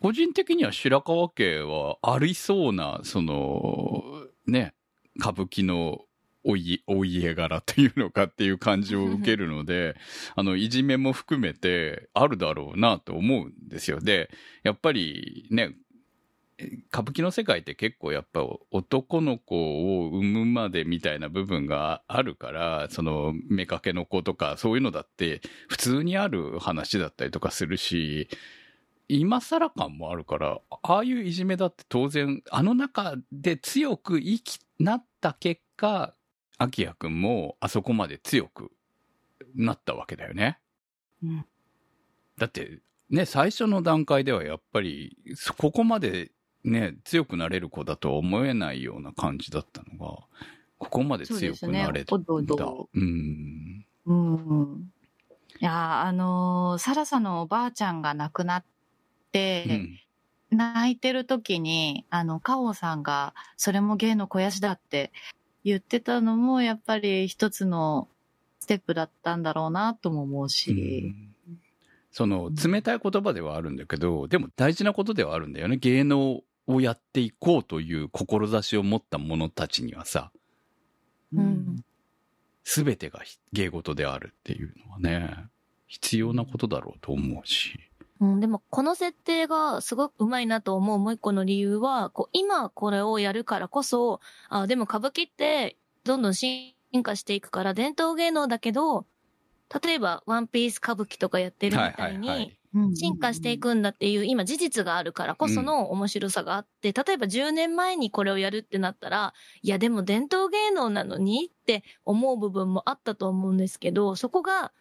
[0.00, 4.74] 個人的には白川家はありそうな、その、ね、
[5.18, 6.00] 歌舞伎の
[6.44, 9.96] おい、お家柄というのかっていう感じを受けるので、
[10.36, 14.00] あの、いじめも含めてあるだろうなと思うんですよ。
[14.00, 14.30] で、
[14.62, 15.74] やっぱりね、
[16.92, 28.28] 歌舞伎の世界って結構やっぱ男の子を産むまでみたいな部分があるから、その妾の子とかそういうのだって普通にある話だったりとかするし、
[29.08, 36.14] 今更感もあるから、ああいういじめだって当然、あの中で強く生きなった結果、
[36.58, 38.70] アキヤくんもあそこまで強く
[39.54, 40.58] なったわけだよね。
[41.22, 41.46] うん
[42.36, 46.32] だって、ね、最初の段階ではやっぱり、そここまで
[46.64, 50.22] ね、強くなれる子だとは思えないような感じだったのが、
[50.78, 52.10] ここまで強くなれた。
[52.10, 53.86] そうですねおどおどうん。
[54.06, 54.92] うん。
[55.60, 58.64] いやー、あのーサラサのおばあちゃんが亡くなっ
[59.30, 60.00] て、うん
[60.50, 65.10] 泣いてる時に、あの、カオさんが、それも芸の肥やしだって
[65.64, 68.08] 言ってたのも、やっぱり一つの
[68.60, 71.14] ステップだったんだろうなとも思うし、
[72.12, 75.76] その冷たい言葉ではあるんだけど、でも大事なことではあるんだよね。
[75.76, 80.30] 芸能をやっていこうという志を持った者たちにはさ、
[81.32, 81.84] うん
[82.64, 83.20] すべてが
[83.52, 85.46] 芸事であるっていうのはね、
[85.86, 87.78] 必要なことだろうと思うし。
[88.20, 99.06] うん、でもこの設定がすごくうまいなと思うもう一個の理由は、こう今これをやるからこそ、あ、でも歌舞伎ってどんどん進化していくから伝統芸能だけど、
[99.82, 102.56] 例えばワンピース歌舞伎とかやってるみたいに、
[102.94, 114.72] 進化していくんだっていう今事実があるからこその面白さがあって、例えば10年前にこれをやるってなったら、いやでも伝統芸能なのにって思う部分もあったと思うんですけど、そこが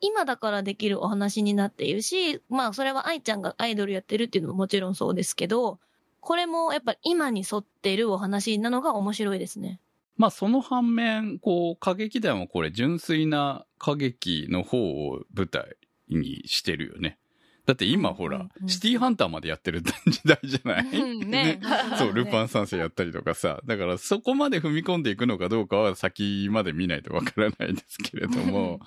[0.00, 5.78] 今だからできるお話になっているし、まあそれは愛ちゃんがアイドルやってるっていうのももちろんそうですけど、
[6.20, 9.80] これもやっぱり今に沿ってるお話なのが面白いですね。
[10.16, 15.76] まあその反面、こう、歌劇団はこれ純粋な歌劇の方を舞台
[16.08, 17.18] にしてるよね。
[17.68, 18.68] だって今ほら、うんうん。
[18.70, 19.92] シティーハンターまでやってる時
[20.24, 21.60] 代じゃない、うんね。
[21.98, 23.60] そう、ルパン三世やったりとかさ。
[23.66, 28.80] だからそこまで踏み込んでいくのかどうかは先まで見ないとわからないですけれども、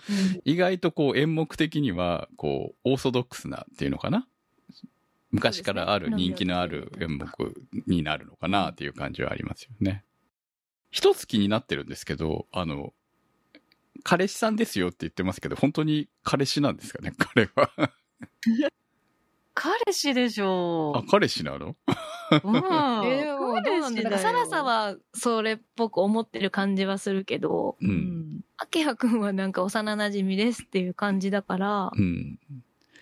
[0.46, 4.28] 意外とこう演目的には、こう、オーソドックスなっていうのかな？
[5.30, 7.28] 昔からある人気のある演目
[7.86, 10.04] になるのかなっていう感じはありますよね。
[10.90, 12.94] 一つ気になってるんですけど、あの、
[14.04, 17.92] 彼氏さんですよって言ってますけど、本当に彼氏なんですかね、彼は。
[19.54, 21.68] 彼氏でしょあ、彼氏なの？
[21.68, 21.76] う。
[22.32, 22.56] うん。
[23.06, 24.20] えー、もうどうなんだろう。
[24.20, 27.86] サラサはそれっぽく思ってる感じはするけど、う。
[27.86, 28.42] うんん。
[28.58, 32.40] アキハくんはなんか幼馴染ですっていう感じだから、うん。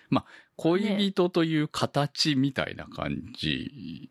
[0.08, 0.24] まあ、
[0.56, 4.10] 恋人という形みたいな感じ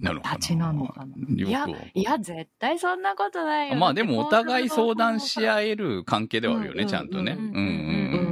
[0.00, 0.34] なのかな？
[0.36, 1.16] 形なのかな？
[1.34, 3.76] いやい、いや、絶対そんなことないよ。
[3.76, 5.70] まあでもお互い相談し合い。
[5.70, 7.32] える関係ではあるよね、うんちゃんとね。
[7.32, 8.31] うううんんうんんうん。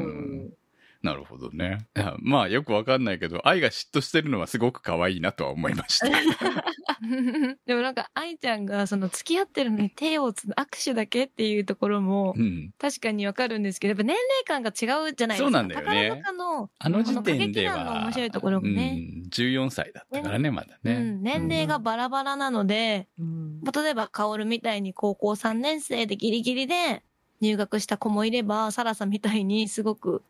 [1.03, 1.87] なるほどね。
[2.21, 6.09] まあよくわかんないけど、愛が嫉妬してるのはすごく可愛いなとは思いました。
[7.67, 12.71] でもなんか愛ちゃんがその付き合ってるのに手をつ握手だけっていうところもうん。
[12.79, 15.45] 確かにわかるんですけど、やっぱ年齢感が違うじゃないですか。
[15.45, 20.95] そうなんだよねの、あの時点では、面白いところもねうん、14歳だったからね、まだね。
[20.95, 23.61] うん、年齢がバラバラなので、うん。
[23.61, 27.03] 例えば、薫みたいに高校3年生でギリギリで
[27.41, 30.23] 入学した子もいれば、サラさんみたいにすごく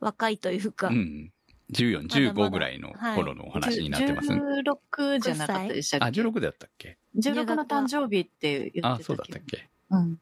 [0.00, 1.32] 若いというか、うん。
[1.72, 4.40] 14、15ぐらいの頃のお話になってますね。
[4.96, 9.68] 16じゃなかったでしたあ、っけ？16だったっけ ?16 の誕生日って言ってたあ、そうだったっけ？
[9.90, 10.18] うん。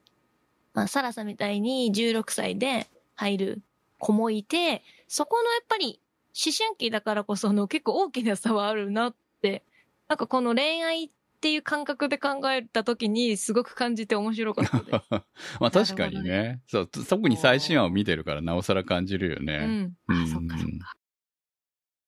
[0.75, 3.63] まあ、サラさんみたいに16歳で入る
[3.99, 6.01] 子もいて、そこのやっぱり
[6.35, 9.63] 思春期だからこその結構大きな差はあるなって、
[10.09, 15.11] なんかこの恋愛っていう感覚で考えた時にすごく感じて面白かったです。
[15.61, 16.63] まあ確かにね。
[16.67, 19.59] そう、特に最新話を見てるからなおさら感じるようね。
[19.59, 19.97] ん。
[20.09, 20.23] うん。
[20.25, 20.97] あそっかそっか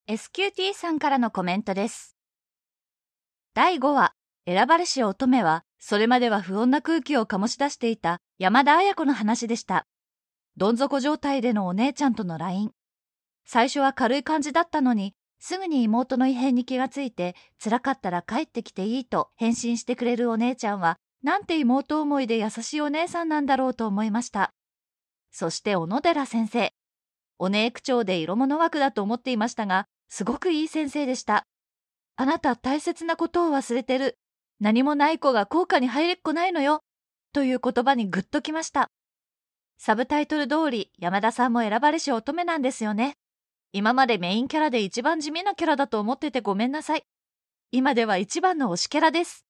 [0.09, 2.17] SQT さんからのコメントです。
[3.53, 4.15] 第5話、
[4.47, 9.87] 選ばれし乙女は、それまでは不穏な空気を醸し出していた山田綾子の話でした。
[10.57, 12.73] どん底状態でのお姉ちゃんとの LINE。
[13.45, 24.53] 最初は軽い感じだったのに、すぐに妹の異変に気がついて、辛かったら帰ってきていいと返信してくれるお姉ちゃんは、なんて妹思いで優しいお姉さんなんだろうと思いました。
[25.31, 26.73] そして小野寺先生。
[27.39, 31.45] お姉口調で色物枠だと思っていましたが、すごくいい先生でした。
[32.17, 34.19] あなた大切なことを忘れてる。
[34.61, 36.83] 何もない子が校歌に入れっこないのよ。
[37.33, 38.91] という言葉にグッときました。
[39.77, 43.15] サブタイトル通り山田さんも選ばれし乙女なんですよね。
[43.73, 47.05] 今までメインキャラで一番地味なキャラだと思っててごめんなさい。
[47.71, 49.45] 今では一番の推しキャラです。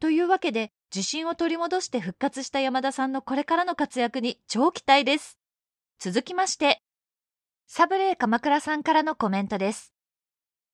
[0.00, 5.38] というわけで、自信を取り戻して復活した山田さんのこれからの活躍に超期待です。
[5.98, 6.82] 続きまして、
[7.66, 9.92] サブレー鎌倉さんからのコメントです。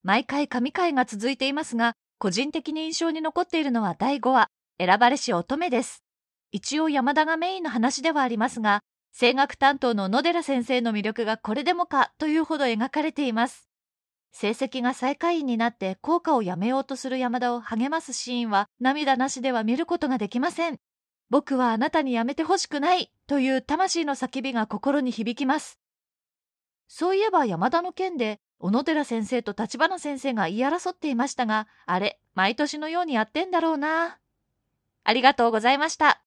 [0.03, 6.05] 毎回神回が続いていますが、個人的に印象に残っているのは第5話、選ばれし乙女です。
[6.53, 8.83] 一応山田がメインの話ではありますが、
[9.17, 13.69] 声楽担当の野寺先生の魅力がこれでもかというほど描かれています。
[14.33, 20.81] 成績が最下位になって校歌をやめようとする山田を励ますシーンは涙なしでは見ることができません。
[21.31, 25.79] 僕はあなたにやめてほしくないという魂の叫びが心に響きます。
[26.89, 34.19] そういえば山田の件で、小野寺先生と立花先生が言い争っていましたが、あれ、毎年のようにやってんだろうな。
[35.05, 36.25] ありがとうございました。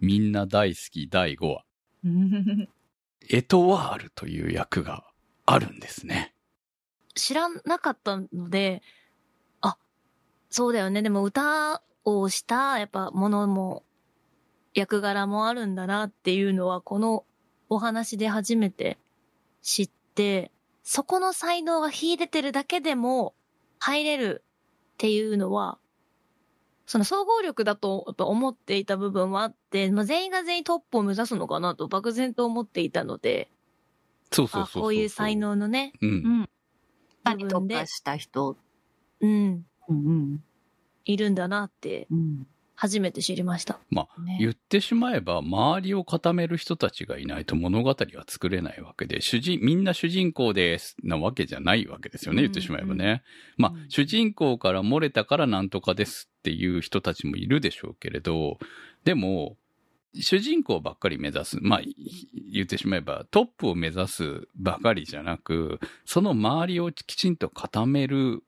[0.00, 1.65] みんな大好き第5話。
[3.28, 5.04] エトワールという役が
[5.44, 5.80] あるん。
[5.80, 6.34] ですね。
[7.14, 8.82] 知らなかったので、
[9.60, 9.76] あ、
[10.50, 11.02] そうだよね。
[11.02, 13.84] でも歌をした、やっぱものも、
[14.74, 15.74] 役柄もあるん。
[15.74, 17.24] だなっていうのは、この
[17.68, 18.98] お話で初めて
[19.62, 20.50] 知って、
[20.82, 23.34] そこの才能が秀でてるだけでも
[23.78, 24.44] 入れる
[24.94, 25.78] っていうのは、
[26.86, 33.50] その総合力だとと思っていた部分はあって、まあ、全員が全員トップを目指すのかなと漠然と思っていたので、
[34.30, 34.82] そうそうそうそう。
[34.82, 35.36] あこういう才。
[35.36, 36.06] 能のね、う。
[36.06, 36.48] うんん。
[37.24, 38.56] 何部分で特化した人。
[39.20, 40.44] うん、うん
[41.06, 42.46] いるんだなってうん。
[42.76, 43.80] 初めて知りました。
[43.90, 47.96] まあ、ね言ってしまえば、周りを固める人たちがいないと物語は
[48.28, 53.22] 作れないわけで、主人、みんな主人公です、なわけじゃないわけですよね、うん言ってしまえばね。
[53.56, 58.58] まあうん、主人公から漏れたからなんとかですっていう人たちもいるでしょうけれど、
[59.04, 59.56] でも、
[60.20, 61.58] 主人公ばっかり目指す。
[61.60, 61.94] まあ、い
[62.52, 68.42] 言ってしまえば、トップを目指すばかりじゃなく、その周りをきちんと固める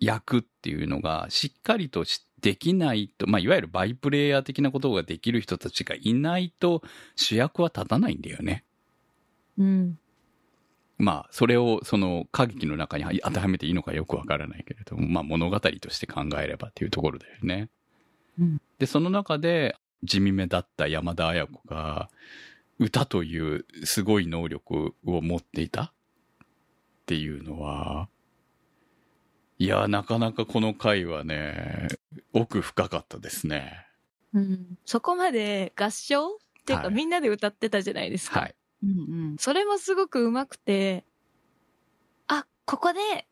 [0.00, 6.82] 役っていうのがしっかりとしできないと、まあ、いわゆるバイプレイヤー的なことができる人たちがいないと
[7.16, 8.64] 主役は立たないんだよね。
[9.58, 9.98] うん。
[10.98, 17.68] まあ、それをその歌劇の中に当てはめていいのかよくわからないけれども、まあ物語として考えればっていうところだよね。
[18.38, 22.10] うんで、その中で地味めだった山田綾子が
[22.78, 25.90] 歌というすごい能力を持っていたっ
[27.06, 28.08] ていうのは、
[29.58, 31.88] いや、なかなかこの回はね、
[32.32, 33.86] 奥深かったですね。
[34.32, 34.78] うん。
[34.84, 36.30] そこまで合唱っ
[36.66, 38.40] ていうか、はいみんなで歌ってたじゃないですか。
[38.40, 38.54] はい。
[38.82, 39.36] うんうん。
[39.38, 41.04] それもすごく上手くて、
[42.26, 43.26] あ、ここで、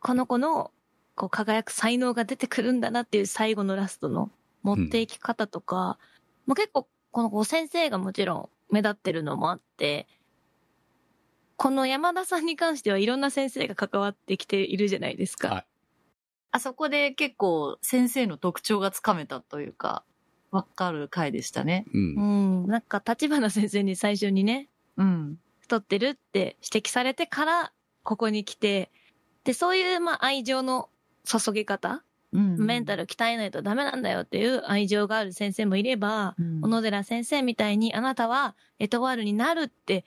[0.00, 0.70] この子の、
[1.16, 5.98] こう輝く才能が出てくるんだなっていう最後のラストの持っていき方とか、
[6.46, 10.08] もう結構、この子先生がもちろん目立ってるのもあって、
[11.56, 15.48] この山田さんに関してはいろんな先生が関わってきているじゃないですか。
[15.48, 15.66] はい
[16.54, 20.04] あそこで結構先生の特徴がつかめたというか、
[20.52, 21.84] わかる回でしたね。
[21.92, 21.98] う。
[21.98, 25.40] うんん、なんか立花先生に最初にね、うん。
[25.58, 27.72] 太ってるって指摘されてから、
[28.04, 28.92] ここに来て、
[29.42, 30.90] で、そういう、まあ、愛情の
[31.24, 32.56] 注ぎ方、うん。
[32.64, 40.04] メンタル鍛えないとダメなんだよっていう愛情がある先生もいれば、うん小野寺先生みたいにあなたはエトワールになるって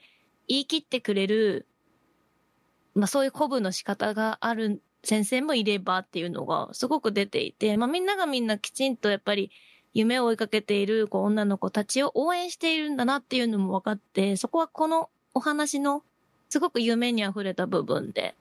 [0.48, 1.66] 言い切ってくれる、
[2.94, 9.50] まあそういう鼓舞の仕方がある先生もいればっていうのがすごく出ていて、まあみんながみんなきちんとやっぱり
[9.94, 16.02] 夢を追いかけているこう女の子たちを応援しているんだなっていうのも分かって、そこはこのお話の
[16.48, 18.34] すごく夢に溢れた部分で、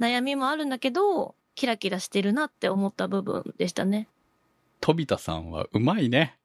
[0.00, 4.08] 悩みもあるんだけど、キラキラしてるなって思った部分でしたね。
[4.80, 6.36] 飛田さんはうまいね。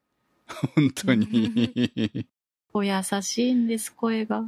[0.76, 2.28] 本当に。
[2.74, 4.46] お優しいんです、声が。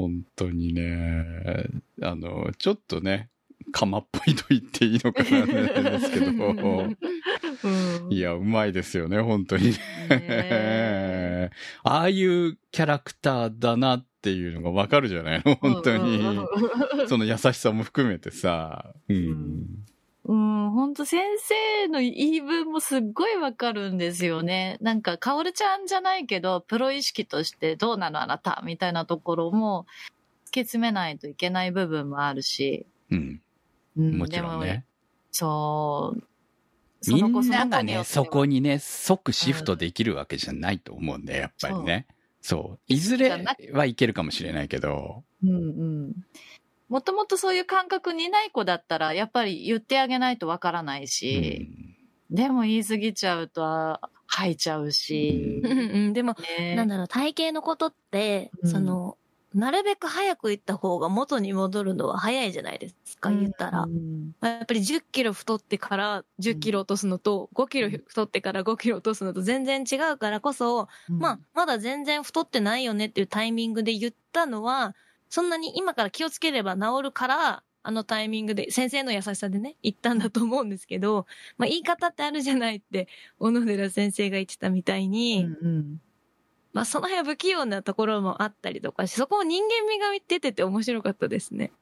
[0.00, 1.66] 本当にね。
[2.02, 3.30] あの、ちょっとね、
[3.72, 6.30] 釜っぽいと言っていいのかなですけど。
[6.50, 6.96] うん
[8.10, 9.72] いや、うまいですよね、本当に。
[10.08, 11.50] ね
[11.82, 16.20] ああいうキャラクターだなっていうのがわかるじゃないの本当に。
[17.08, 18.94] その優しさも含めてさ。
[19.08, 19.66] うん。
[20.28, 24.76] うん、ほんと先生の言い分もすっごいわかるんですよね。
[24.82, 29.86] なんか、かおるちゃんじゃないけど、プロ意識としてどうなのあなたみたいなところも、
[30.44, 32.86] 突き詰めないといけない部分もあるし。
[33.10, 33.40] うん。
[33.96, 34.50] うんもちろん。
[34.50, 34.84] でもね。
[35.32, 36.22] そう。
[37.00, 42.06] そみんながね、そこにね、即シフトできるわけじゃないと思うんだよ、やっぱりね。
[42.42, 42.78] そう。
[42.86, 43.30] いずれ
[43.72, 45.24] はいけるかもしれないけど。
[45.42, 45.56] うんう
[46.08, 46.12] ん。
[46.88, 51.68] もともとそういう感覚にない子だったら、やっぱり言ってあげないとわからないうし、
[52.30, 52.34] ん。
[52.34, 55.60] でも言い過ぎちゃうと、あ吐いちゃうし。
[55.64, 55.68] う。
[55.68, 55.78] ん。
[55.78, 56.74] うん、でも、ね。
[56.76, 58.70] なんだろう、体型のことって、うん。
[58.70, 59.18] その、
[59.54, 63.82] なるべく早く行った方が元に戻るのは早いじゃないですか、言ったら。
[63.84, 64.32] うん。
[64.40, 74.94] まあやっぱり10キロ太ってから10キロ落とすのと、5キロ太ってから5キロ落とすのと全然違うからこそ、まあ、まだ全然太ってないよねっていうタイミングで言ったのは、
[75.28, 81.26] そんなに今から気をつければ治るから、あのタイミングで、先生の優しさでね、言ったんだと思うんですけど、
[81.56, 83.08] まあ言い方ってあるじゃないって、
[83.38, 86.00] 小野寺先生が言ってたみたいに、うんうん
[86.72, 91.72] まあその辺は不器用なところもあったりとかし、そこも人間味が出てて面白かったですね。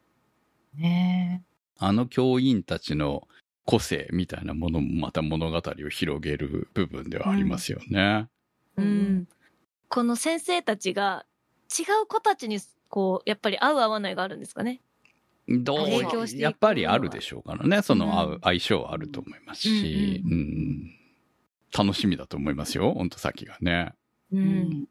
[0.77, 1.43] ね
[1.79, 3.27] あの教員たちの
[3.65, 8.29] 個性みたいなものもまた物語を広げる部分ではありますよね。
[8.79, 8.83] え。
[8.83, 9.29] うん。
[9.89, 11.27] この先生たちが
[11.69, 12.59] 違う子たちに
[12.89, 14.81] こう、やっぱり合う合わないがあるんですかね？
[15.49, 17.83] どう影響していくやっぱりあるでしょうからね。
[17.83, 20.93] その合う、うん相性はあると思いますし、うんうん
[21.77, 23.93] 楽しみだと思いますよ、本当先がね。
[24.33, 24.39] う。
[24.39, 24.87] うん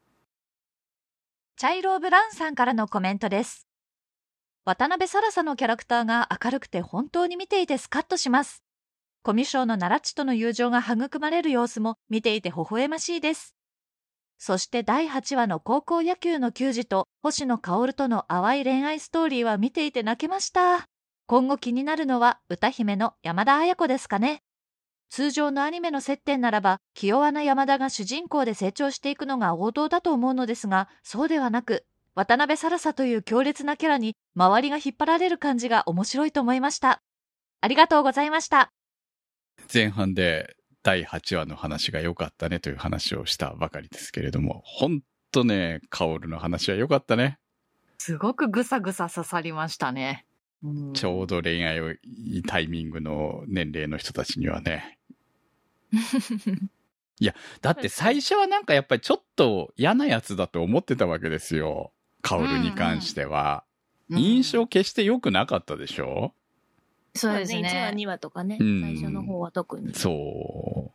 [1.56, 3.66] チャイロー・ブラウンさんからのコメントです。
[4.64, 8.62] 渡辺サラサのキャラクターが明るくて本当に見ていてスカッとします。
[9.22, 13.55] コミュ障の奈良地との友情が育まれる様子も見ていて微笑ましいです。
[14.38, 20.86] そして第8話の高校野球の球児と星野薫との淡い恋愛ストーリーは見ていて泣けました。
[21.26, 24.42] 今後気になるのは歌姫の山田綾子ですかね。
[25.08, 31.84] 通常のアニメの接点ならば、気弱な山田が主人公で成長していくのが王道だと思うのですが、そうではなく、
[32.14, 37.02] 渡辺サラサという強烈なキャラに周りが引っ張られる感じが面白いと思いました。
[37.60, 38.72] ありがとうございました。
[39.72, 40.55] 前半で
[40.86, 47.40] 第8話の話が良かったねという話をしたばかりですけれども、本当ね、カオルの話は良かったね。
[47.98, 50.26] すごくぐさぐさ刺さりましたね。
[50.62, 55.00] うんちょうど恋愛をいいタイミングの年齢の人たちにはね。
[57.18, 61.92] いや、だって最初はなんかやっぱりちょっと嫌なやつだと思ってたわけですよ。
[62.22, 63.64] カオルに関しては。
[64.08, 66.32] うん印象決して良くなかったでしょ
[67.16, 67.92] そうです1話、ね。
[67.96, 69.94] 2話とかね、うん最初の方は特に。
[69.94, 70.92] そ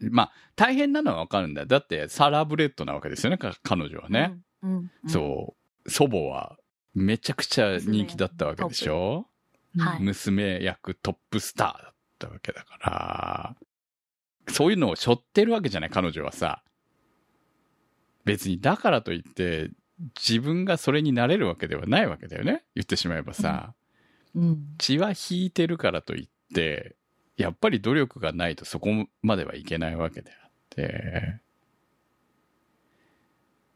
[0.00, 0.10] う。
[0.10, 1.66] まあ、大変なのはわかるんだよ。
[1.66, 4.38] だって、サラブレッドなわけですよね、か彼女はね。
[4.62, 4.72] うん。
[4.72, 5.10] うん。
[5.10, 5.90] そう。
[5.90, 6.58] 祖母は
[6.94, 9.26] めちゃくちゃ人気だったわけでしょ？
[9.78, 13.56] はい娘役トップスターだったわけだから、
[14.48, 16.62] そういうのを背負ってるわけじゃない、彼女はさ。
[18.24, 19.70] 別に、だからといって、
[20.18, 22.64] 自分がそれになれるわけではないわけだよね。
[22.74, 23.66] 言ってしまえばさ。
[23.68, 23.85] うん。
[24.78, 26.96] 血は引いてるからといっって、
[27.36, 31.40] やっぱり努力がないとそこまではいけないわけであって、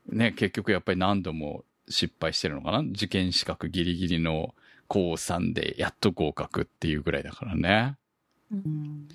[0.08, 2.78] ね、結局やっぱり何度も失敗してるのかな？
[2.78, 4.54] 受験資格ギリギリの
[4.88, 7.96] 高3でやっと合格っていうぐらいだからね。
[8.50, 9.08] うん。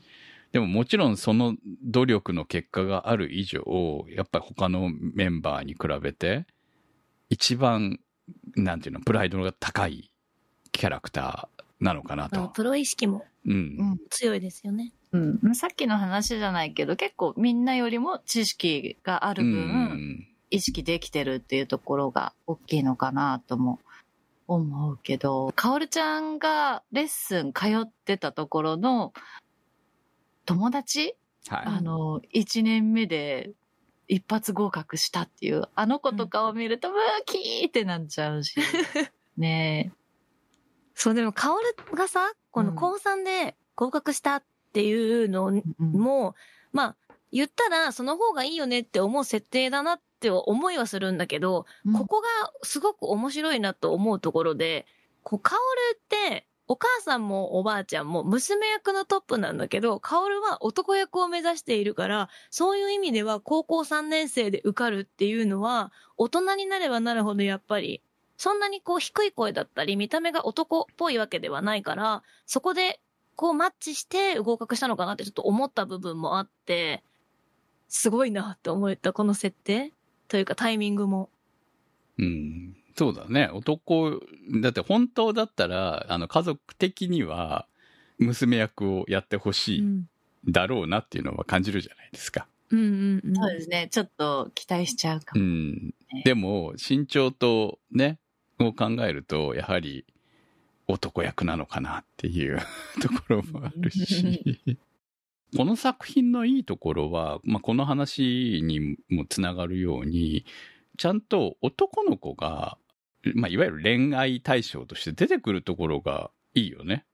[0.52, 6.46] でももちろんその努力の結果がある以上、やっぱり他のメンバーに比べて、
[7.30, 8.00] 一番、
[8.56, 10.12] なんていうの、プライドが高い
[10.78, 12.50] キャラクターなのかなと。
[12.50, 14.00] プロ意識もうん。
[14.10, 14.92] 強いですよね。
[15.12, 20.28] うん、さっきの話じゃないけど、結構みんなよりも知識があるう分、ん。
[20.52, 23.80] 意識できてるっていうところが大きいのかなとも
[24.48, 29.14] 思うけど、かおるちゃんがレッスン通ってたところの
[30.46, 31.16] 友達、
[31.48, 31.64] はい。
[31.66, 33.52] あの、1年目で
[34.08, 38.56] 一発合格したっていう、あの子とかを見ると、ムーキーってなっちゃうし。
[39.38, 39.94] ね
[40.96, 44.44] そう、でも、カオルがさ、このうん高3で合格したっ
[44.74, 45.64] ていうのえ。
[45.80, 46.36] うんも、
[46.72, 46.96] まあ、
[47.32, 52.28] 言ったらその方がいいよねって思う設定だなって思いはするんだけど、ここが
[52.64, 54.86] すごく面白いなと思うところで、
[55.24, 68.02] こう、カオルって、お母さんもおばあちゃんも娘役のトップなんだけど、カオルは男役を目指しているから、そういう意味では高校3年生で受かるっていうのは、大人になればなるほどやっぱり、
[68.38, 73.00] そんなにこう低い声だったり、見た目が男っぽいわけではないから、そこで
[73.36, 77.04] こうマッチして合格したのかなってちょっと思った部分もあって、
[77.88, 79.92] すごいなって思えた、この設定
[80.28, 81.30] というかタイミングも。
[82.18, 82.76] うん。
[82.98, 83.50] そうだね。
[83.54, 84.22] 男、
[84.62, 87.68] だって本当だったら、あの、家族的には、
[88.18, 90.10] 娘役をやってほしいうん。
[90.48, 92.48] だろうなっていうのは感じるじゃないですか。
[92.70, 93.36] うんうんうん。
[93.36, 93.88] そうですね。
[93.92, 95.46] ちょっと期待しちゃうかうも。
[95.46, 95.94] ん。
[96.24, 98.20] でも、身長とね、
[98.60, 100.06] を考えると、やはり
[100.88, 102.60] 男役なのかなっていう
[103.02, 104.78] ところもあるし。
[105.56, 110.46] この作品のいいところは、まあ、この話にもつながるように、
[110.98, 112.78] ちゃんと男の子が、
[113.36, 117.06] まあ、いわゆる恋愛対象として出てくるところがいいよね。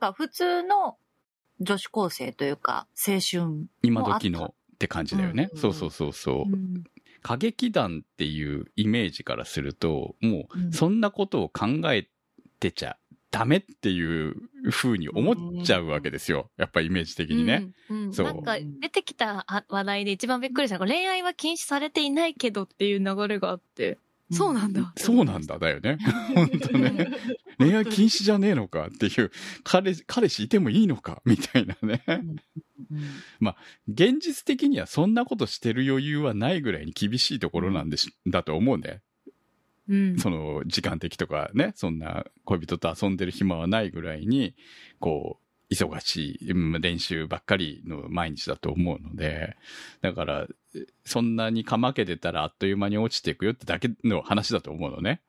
[0.00, 0.96] か普通の
[1.60, 3.66] 女子高生というか、青春。
[3.82, 5.50] 今時のって感じだよね。
[5.52, 6.52] うんそうそうそうそう。
[6.52, 6.84] うん
[7.24, 12.08] 歌劇団っていうイメージからすると、もうそんなことを考え
[12.58, 12.96] てちゃ
[13.30, 14.34] ダメっていう
[14.70, 16.50] 風に思っちゃうわけですよ。
[16.56, 17.72] やっぱイメージ的にね。。
[17.88, 23.98] うんうんそうなんか出てきたあ話題で一番びっくりしたのが恋愛は禁止されていないけどっていう流れがあって、
[24.30, 24.92] そうなんだ。
[24.96, 25.98] そうなんだ、だよね。
[26.34, 27.08] 本当ね。
[27.58, 29.30] 恋愛禁止じゃねえのかっていう、
[29.64, 31.20] 彼、彼氏いてもいいのか？
[31.24, 32.02] みたいなね。
[32.08, 32.36] うん
[33.86, 39.00] 現実的にはそんなことしてる余裕はないぐらいに厳しいところなんでし、だと思うんだよ。
[39.88, 40.18] うん。
[40.18, 44.54] その時間的とかね、そんな恋人と遊んでる暇はないぐらいに、
[44.98, 49.56] こう、忙しい、うん練習ばっかりの毎日だと思うので、
[50.02, 50.46] だから、
[51.04, 55.20] そんなにかまけてたらあっという間に落ちていくよってだけの話だと思うのね。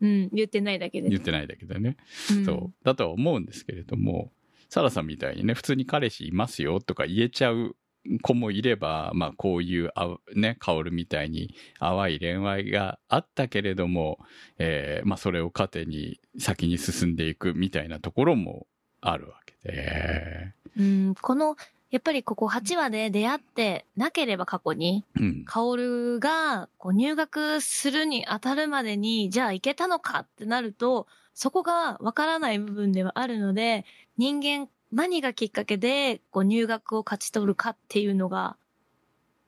[0.00, 0.28] うん。
[0.32, 1.08] 言ってないだけで。
[1.08, 1.96] 言ってないだけでね。
[2.30, 2.84] うんそう。
[2.84, 4.32] だとは思うんですけれども、
[4.68, 7.76] サラさんみたいにね、普通に彼氏いますよとか言えちゃう
[8.22, 14.18] 子もいれば、まあこういうあう、ね、薫みたいに淡い恋愛があったけれども、
[14.58, 18.66] えーまあそれを糧に先に進んでいくみたいなところも
[19.00, 20.52] あるわけで。
[20.76, 21.14] うん。
[21.20, 21.56] この、
[21.90, 25.44] やっぱりここ8話で出会ってなければ過去に、うん。
[25.44, 33.84] カオルがこう入学するに当たるまでに、じゃあ行けたのかってなると、そこがわからない部分ではあるので、
[34.16, 38.56] 人間何がきっかけでこう入学を勝ち取るかっていうのが、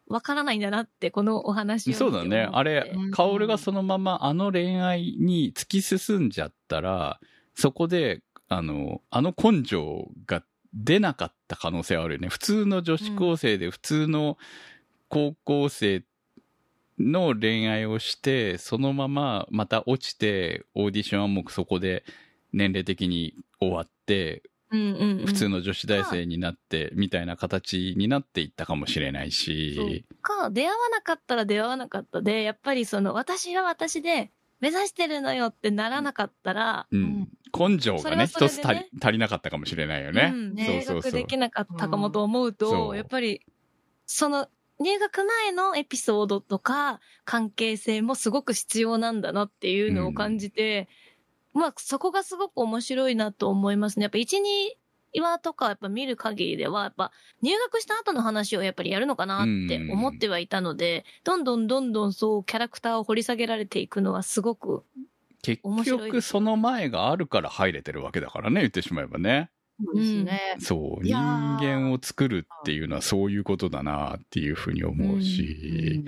[0.08, 2.48] わからないんだなって、このお話をそうだね。
[2.50, 7.20] あれうん、薫がそのままあの恋愛に突き進んじゃったら、
[7.54, 8.20] そこで、
[8.50, 10.42] あの、あの根性が
[10.74, 12.28] 出なかった可能性はあるよね。
[12.28, 14.38] 普通の女子高生で普通の
[15.08, 16.02] 高校生
[16.98, 22.04] の恋愛をして、そのまままた落ちて、オーディションはもうそこで
[22.52, 24.42] 年齢的に終わって、
[24.72, 37.28] うんうんうん、普通の女子大生になって、みたいな形になっていったかもしれないし、か、出会わなかったら出会わなかったで、やっぱりその、私は私で、目指してるのよってならなかったら、うん。
[37.58, 38.60] 根性がね、それはそれでね。
[38.60, 40.32] 一つ足り足りなかったかもしれないよね。
[40.32, 42.96] うん、ね入学できなかったかもと思うと、うんそう。
[42.96, 43.40] やっぱり、
[44.06, 44.48] その、
[44.78, 50.88] 入学前のエピソードとか、関係性もすごく必要なんだなっていうのを感じて、
[51.52, 54.04] まあ、そこがすごく面白いなと思いますね。
[54.04, 54.79] やっぱ1、2
[55.14, 57.10] 話とかやっぱ見る限りでは、やっぱ
[57.42, 64.84] 入学した後の話をやっぱりやるのかなって思ってはいたので、どんどんどんどんそうキャラクターを掘り下げられていくのはすごく
[65.42, 69.50] 結面白い局その前があるから入れてるわけだからね、言ってしまえばね。
[69.82, 70.56] そうですね。
[70.60, 76.04] そう、人間を作るっていうのはそういうことだなっていうふうに思うし。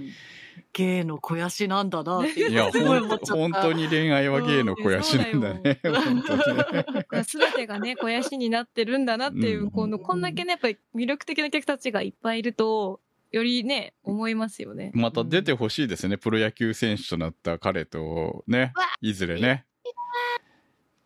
[0.74, 5.80] 芸の肥やしなんだな っていや、すごいほん思っちゃった本当に恋愛は芸の肥やしなんだね。
[5.82, 7.24] 本当ね。
[7.24, 13.00] すべてがね、肥やしになってるんだなっていう、うんこの、こんだけね、やっぱり魅力的な客たちがいっぱいいると、
[13.32, 14.92] よりね、思いますよね。
[14.94, 16.18] また出てほしいですね。
[16.18, 19.64] プロ野球選手となった彼とね、いずれね。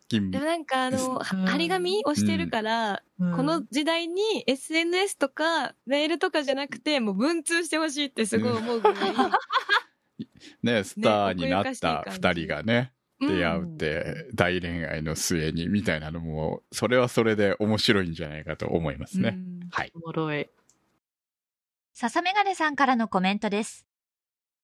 [0.07, 8.95] 金でもなんかあの、は張り紙をしてるから、うんこの時代に SNS とかメールとかじゃなくて、もう文通してほしいってすごい思うぐらい。
[10.61, 19.29] ね、スターになったじ二人がね、出会うって、大恋愛の末に、みたいなのも、それはそれで面白いんじゃないかと思いますね。
[19.29, 19.91] うんはい。
[19.95, 20.47] おもろい。
[21.93, 23.87] 笹メガネさんからのコメントです。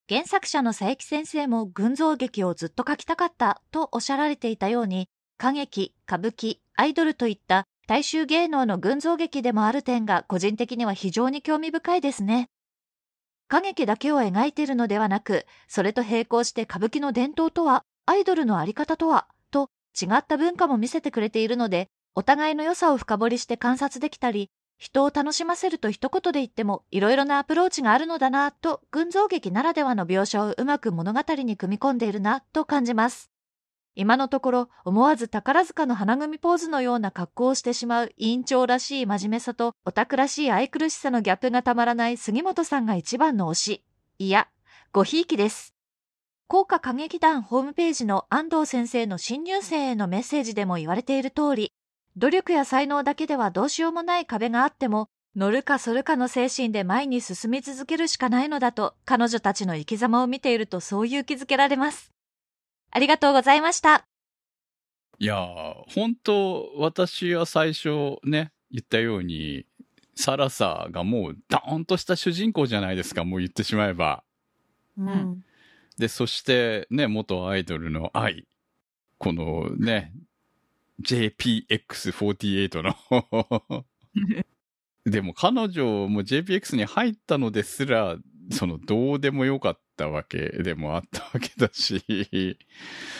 [0.07, 5.09] 原作者の佐伯先生も群像劇をずっと書きたかったとおっしゃられていたように、
[5.43, 12.47] 歌劇、歌舞伎、アイドルといった大衆芸能の群像劇でもある点が個人的には非常に興味深いですね。
[13.51, 19.69] 歌劇だけを描いているのではなく、それと並行して歌舞伎の伝統とは、アイドルのあり方とは、と
[20.01, 33.32] 違った文化も見せてくれているので、お互いの良さを深掘りして観察できたり、人を楽しませると一言で言ってもいろいろなアプローチがあるのだなと群像劇ならではの描写をうまく物語に組み込んでいるなと感じます。
[33.95, 43.83] 今のところ思わず宝塚の花組ポーズのような格好をしてしまう委員長らしい真面目さとオタクらしい愛くるしさのギャップがたまらない杉本さんが一番の推し。
[44.17, 44.47] いや、
[44.91, 45.75] ごひいきです。
[46.47, 51.71] 効果歌劇団ホームページの安藤先生の新入生へのメッセージでも言われている通り、
[52.15, 62.12] 努力や才能だけではどうしようもない壁があっても、乗るか反るかの精神で前に進み続けるしかないのだと、彼女たちの生き様を見ているとそう勇気づけられます。
[62.95, 64.05] ありがとうございました。
[65.17, 69.65] いやー、本当私は最初ね、言ったように、
[70.15, 74.23] サラサがもうダーンとした主人公じゃないですか、もう言ってしまえば。
[74.97, 75.43] うん
[75.97, 78.47] で、そしてね、元アイドルの愛。
[79.17, 80.11] このね、
[81.01, 83.85] JPX48 の。
[85.05, 88.17] でも彼女も JPX に入ったのですら、
[88.51, 92.03] そのどうでもよかったわけでもあったわけだし。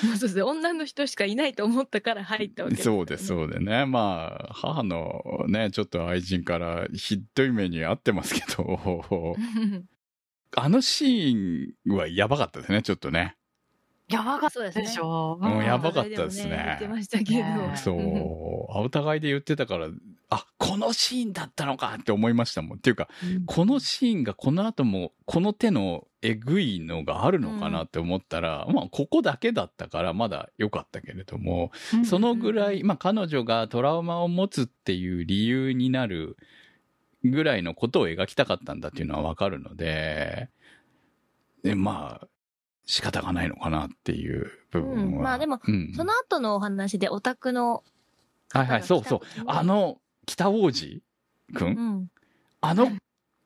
[0.02, 0.42] そうですね。
[0.42, 3.28] 女の人しかいないと思ったから入ったわけそうです、う。
[3.28, 3.86] そうでね。
[3.86, 9.36] まあ、母のね、ちょっと愛人からひどい目に遭ってますけど、
[10.56, 13.36] あのシーンはやばかったですね、ちょっとね。
[14.10, 15.40] やばかったでしょ。
[15.42, 17.40] うやばかったですね言ってましたけど。
[17.40, 17.98] ねそう、
[18.84, 19.88] お互いで言ってたから、
[20.30, 22.78] あ、このシーンだったのかって思いましたもん。
[22.78, 23.08] っていうか、
[23.46, 32.06] このシーンがこの後も、この手のえぐいのがあるのかなって思ったら、まあ、ここだけだったからまだ良かったけれども、うん。
[32.06, 36.38] そのぐらい、まあ、彼女がトラウマを持つっていう理由になる
[37.24, 40.50] ぐらいのことを描きたかったんだっていうのはわかるので、
[41.64, 42.28] で、まあ、
[42.86, 45.04] 仕方がないのかなっていう部分は。
[45.04, 45.22] うん。
[45.22, 45.94] まあでもうん。
[45.96, 47.84] その後のお話でオタクの
[48.54, 49.20] はいはい、そうそう。
[49.48, 51.02] あの、北王子
[51.54, 52.08] くん、うん。
[52.62, 52.92] あの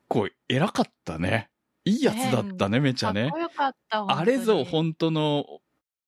[0.07, 1.49] 子、偉かったね。
[1.86, 3.32] いいやつだったね、めちゃね。
[3.89, 5.45] あれぞ、本本当の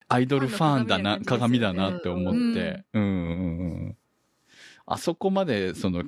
[0.10, 2.84] アイドルファンだな、鏡だなって思って。
[2.94, 3.98] うんうんうん。
[4.86, 6.04] あそこまで、その、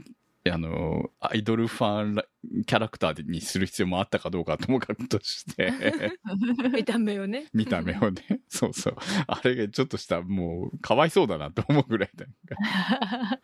[0.49, 2.25] あの、アイドルファンら
[2.65, 5.71] キャラクターにする必要もあったかどうかともかくとして、
[6.73, 7.47] 見た目をね。
[7.53, 8.41] 見た目をね。
[8.49, 8.95] そうそう。
[9.27, 12.25] あれがちょっとした、もう、かわいそうだなと思うぐらいだ。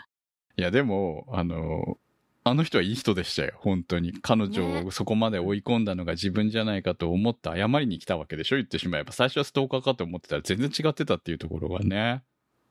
[0.58, 1.98] いや、でも、あの、
[2.44, 4.14] あの人はいい人でしたよ、本当に。
[4.22, 8.56] 彼女をねそこまで追い込んだのが自分じゃないかと思って謝りに来たわけでしょ？
[8.56, 9.12] 言ってしまえば。
[9.12, 12.24] 最初はストーカーかと思ってたら全然違ってたっていうところがね。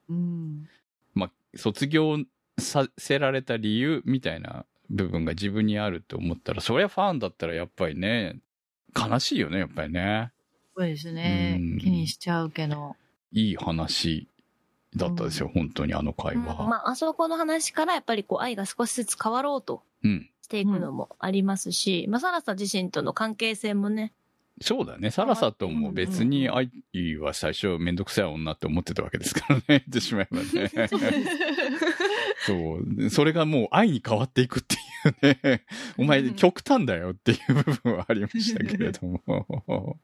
[0.09, 0.68] うん。
[1.14, 2.16] まあ、卒業
[2.59, 8.39] させられた理由みたいな部分が自分にあると思ったら、そりゃファンだったらやっぱりね、
[8.99, 10.32] 悲しいよね、やっぱりね。
[10.74, 11.78] そうですねうん。
[11.78, 12.97] 気にしちゃうけど。
[13.32, 14.26] いい話
[14.97, 16.68] だったですよ、本当にあの会うん話。
[16.68, 20.30] まあ、あそこの話からやっぱりこう愛が少しずつ変わろうとうん。
[20.42, 24.12] していくのもありますし、まあ、サラサ自身との関係性もね、
[24.62, 25.11] そうだね。
[25.11, 26.70] サラサとも別に愛
[27.20, 29.62] は最初めんどくさい女って思ってたわけですからね。
[29.68, 30.88] 言ってしまえばね。
[32.47, 33.11] そう。
[33.11, 34.76] それがもう愛に変わっていくって
[35.26, 35.64] いうね。
[35.99, 39.20] お前うん極端だよっていう部分はありましたけれども。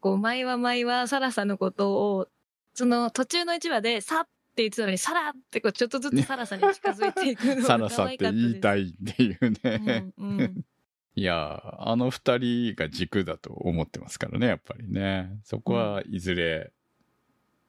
[0.00, 2.28] こう、毎は毎はサラサのことを、
[2.74, 8.88] その途中の一話で、さって言ってたのに、サラってこう、ちょっとずつサラサに近づいていくのがサラサって言いたい。
[8.88, 10.12] いっていうね。
[10.16, 10.64] うんうん
[11.18, 15.40] いや、あの二人が軸だと思ってますからね、やっぱりね。
[15.44, 16.72] そこはいずれ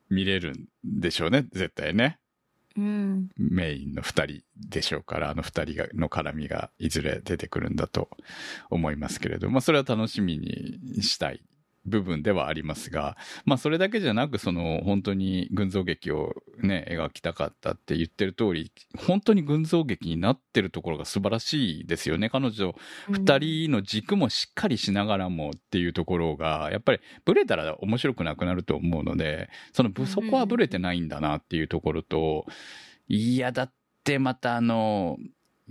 [0.09, 2.19] 見れるんでしょうね、絶対ね。
[2.75, 3.29] うん。
[3.37, 8.09] メインの二人でしょうから、あの二人がの絡みがいずれ出てくるんだと
[8.69, 11.41] 思いますけれど、まあそれは楽しみにしたい
[11.87, 22.29] 部分ではありますが、まあそれだけじゃなく、その本当に群像劇をね、描きたかったって言ってる通り、本当に群像劇になってるところが素晴らしいですよね。
[22.29, 22.75] 彼女
[23.09, 32.45] 二人の軸もしっかりしながらもっていうところが、やっぱりブレたら面白くなくなると思うので、その、そこはブレてないんだなっていうところと、
[33.07, 33.73] いや、だっ
[34.03, 35.17] てまたあの、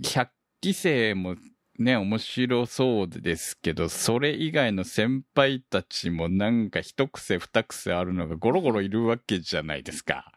[0.03, 1.35] 百期生も
[1.79, 10.31] ね、面白そうですけど、それ以外の先輩たちもなんか一癖二癖あるのがゴロゴロいるわけじゃないですか。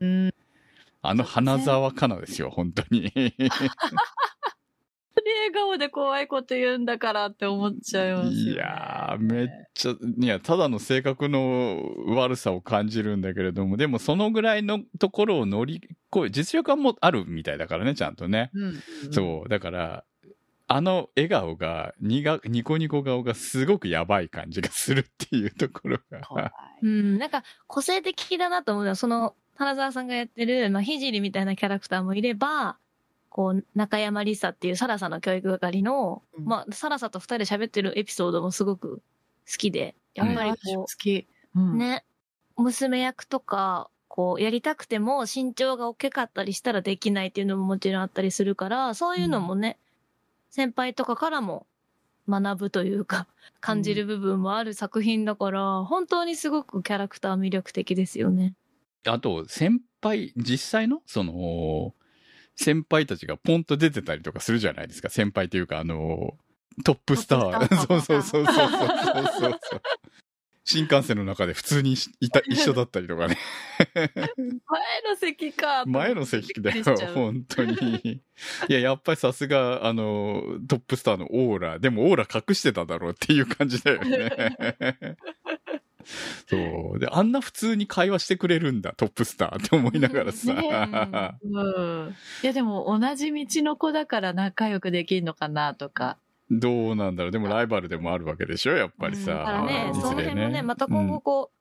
[0.00, 0.34] うん。
[1.00, 3.12] あの花沢香菜ですよ、本当に。
[5.24, 8.52] 笑顔で怖いこと言うんだからって思っちゃいますよ、ね。
[8.52, 15.80] いやー、めっちゃ、いや、ただの性格の悪さを感じるんだけれども、でもそのぐらいのところを乗り
[16.14, 18.50] 越え、実力はもうあるみたいだからね、ちゃんとね。
[18.54, 18.82] うん。
[19.12, 20.04] そう、だから、
[20.74, 26.50] あの笑顔が、にが、ニコニコ顔がすごくやばい感じがするっていうところが。
[26.80, 32.78] うん、なんか個性的だなと思うのは、その、花澤さんがやってる、まあ、ひじりみたいなキャラクターもいれば、
[33.28, 39.02] こう、中山りさっていうサラサの教育係の、うんまあ、サラサと二人で喋ってるエピソードもすごく
[39.46, 41.26] 好きで、やっぱりこ私も好き。
[41.54, 41.76] うう、ん。
[41.76, 42.02] ね、
[42.56, 49.76] 娘役とか、こう、やりたくても身長が大きかったりしたらできないっていうのももちろんあったりするから、そういうのもね、
[50.52, 51.66] 先輩とかからも
[52.28, 53.26] 学ぶというか、
[53.60, 58.54] 感じる部分もある作品だから、本当にすごくキャラクター魅力的ですよね。
[59.06, 61.94] あと、先輩、実際の、その、
[62.54, 65.08] 先輩たちがポンと出てたりとかするじゃないですか。
[65.08, 66.36] 先輩というか、あの、
[66.84, 67.58] トップスター。
[67.58, 69.82] トップスター そうそうそうそうそうそうそう。
[70.64, 73.36] 新幹線の中で普通にいた、 一緒だったりとかね。
[73.94, 74.06] 前
[75.08, 75.84] の席か。
[75.86, 76.84] 前の席だよ
[77.14, 78.22] 本当に。
[78.68, 84.56] いや、やっぱりさすが、あの、トップスターのオーラ、でもオーラ隠してただろうっていう感じだよね。
[86.48, 86.98] そう。
[86.98, 90.54] で、あんな普通に会話してくれるんだ、トップスターって思いながらさ。
[90.54, 92.16] ねうん。
[92.42, 96.18] いや、でも同じ道の子だから仲良くできるのかなとか。
[96.52, 97.32] どうなんだろう。
[97.32, 99.32] でもライバルでもあるわけでしょ、やっぱりさ。
[99.34, 101.56] だからね、いずれその辺もね、また今後こう、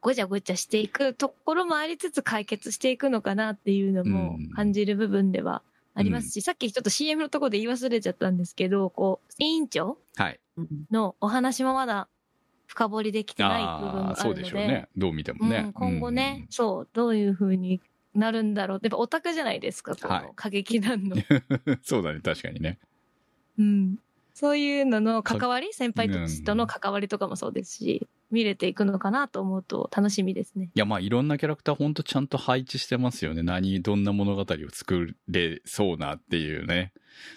[0.00, 5.62] ごちゃごちゃしていくところもありつつ解決していくのかなっていうのもうん感じる部分では
[5.94, 10.40] ありますし、さっきちょっと CM のところで言い忘れちゃったんですけど、こう、委員長はい。
[10.90, 12.08] のお話もまだ
[12.66, 14.88] 深掘りできてない部分があるので、でしょうね。
[14.96, 15.64] どう見てもね。
[15.66, 17.80] うん、今後ね、そう、どういう風に
[18.14, 18.80] なるんだろう。
[18.82, 21.16] やっぱオタクじゃないですか、こはいの過激団の。
[21.16, 21.80] うん。
[21.82, 22.78] そうだね、確かにね。
[23.60, 23.96] うん。
[24.32, 30.70] そういうのの関わり、先輩たちとの関わりとかもそうですし、見れていくのかなと思うと楽しみですね。
[30.74, 33.42] いや、まあ、いろんなキャラクターほんとちゃんと配置してますよね。
[33.42, 36.92] 何、どんな物語を作れそうなっていうね。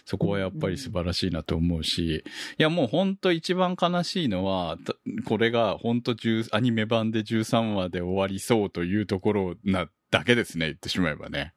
[0.06, 2.24] そこはやっぱり素晴らしいなと思うし。
[2.58, 4.96] いや、もうほんと一番悲しいのは、た
[5.26, 11.54] これがほんと10アニメ版で13話で終わりそうというところなだけですね、言ってしまえばね。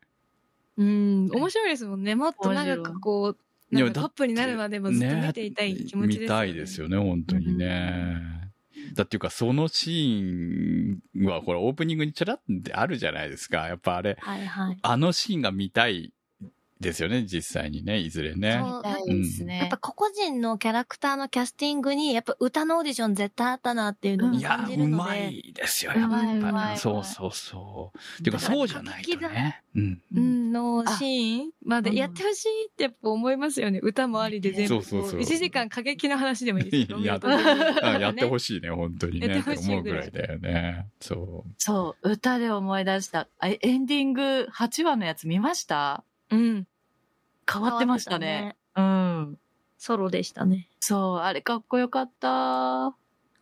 [0.78, 2.14] うん、面白いですもんね。
[2.14, 6.24] もっと長くこう、なんかトップになるまでもずっと見ていたい気持ちですよね。
[6.24, 8.36] 見たいですよね、本当にね。
[8.94, 13.66] だっていうか、そのシーンは、ほら、オープニングにちらってあるじゃないですか。
[13.66, 14.78] やっぱあれ、はいはい。
[14.80, 16.12] あのシーンが見たい
[16.80, 18.60] ですよね、実際にね、いずれね。
[18.62, 19.58] そうですね。
[19.60, 24.92] やっぱ個々人のキャラクターのキャスティングに、やっぱ歌のオーディション絶対あったなっていうのにいや感、じるので。
[24.92, 26.74] うまいですよ、やっぱり。
[26.74, 27.98] いそうそうそう。
[28.20, 29.62] っていうか、そうじゃないとね。
[29.74, 30.02] うん。
[30.14, 33.80] うん、のシーンまでやってほしいってやっぱ思いますよね。
[33.82, 34.82] 歌もありで全部。
[34.82, 36.98] そうそうそう1時間過激な話でもいいですよ。
[36.98, 39.28] ねあやってほしいね、本当にね。
[39.28, 40.86] やってほしいって思うぐらいだよね。
[41.00, 41.54] そう。
[41.56, 43.28] そう、歌で思い出した。
[43.38, 46.04] あエンディング8話のやつ見ました？
[46.30, 46.66] うん。
[47.50, 48.56] 変わってましたね。
[48.74, 49.38] うん。
[49.78, 50.68] ソロでしたね。
[50.80, 52.94] そう、あれかっこよかった。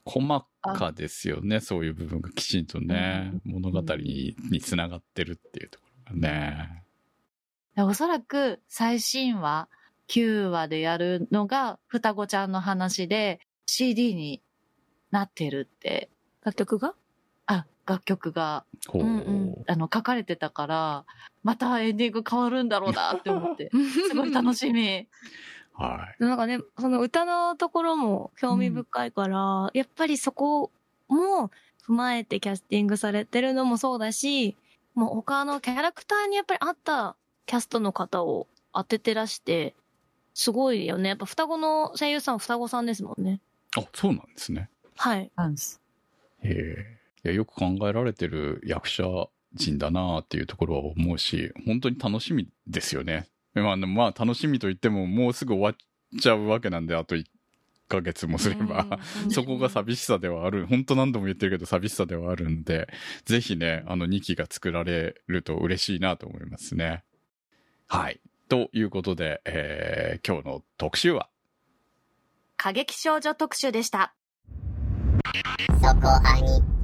[0.05, 6.85] 細かですよね、そういう部分がきちんとね、物語ににつながってるっていうところがね。
[7.74, 9.68] でおそらく最新話、
[10.09, 14.43] 9話でやるのが双子ちゃんの話で CD に
[15.11, 16.11] なってるって、
[16.45, 16.95] 楽曲が？
[17.47, 21.05] あ、楽曲が、こう、うんうんあの、書かれてたから、
[21.43, 23.70] またエンディング変わるんだろうなって思って、
[24.09, 25.07] すごい楽しみ。
[25.74, 26.22] はい。
[26.22, 30.70] なんかね、その歌のところも興味深いから、やっぱりそこ
[31.09, 31.51] も
[31.87, 34.57] 踏まえてキャスティングされてるのもそうだし、
[34.95, 37.16] もう他のキャラクターにやっぱり合った
[37.47, 39.74] キャストの方を当ててらして、
[40.32, 41.11] すごいよね。
[41.11, 43.41] やっぱ双子の声優さんは双子さんですもんね。
[43.76, 44.70] あ、そうなんですね。
[44.97, 45.30] はい。
[45.37, 45.80] なんです。
[46.43, 46.93] へえ。
[47.25, 49.05] いやよく考えられてる役者
[49.55, 53.27] 陣だなっていうところは思うし、本当に楽しみですよね。
[53.55, 55.75] まあ、まあ楽しみと言ってももうすぐ終わっ
[56.20, 57.25] ちゃうわけなんで、あと1
[57.89, 58.99] ヶ月もすれば。
[59.31, 60.66] そこが寂しさではある。
[60.66, 62.89] 本当何度も言ってるけど寂しさではあるんで、
[63.25, 67.05] ぜひね、あの2期が作られると嬉しいなと思いますね。
[67.87, 68.20] はい。
[68.49, 71.29] ということで、えー、今日の特集は？
[72.57, 74.14] 過激少女特集でした。
[75.81, 76.84] そこアニ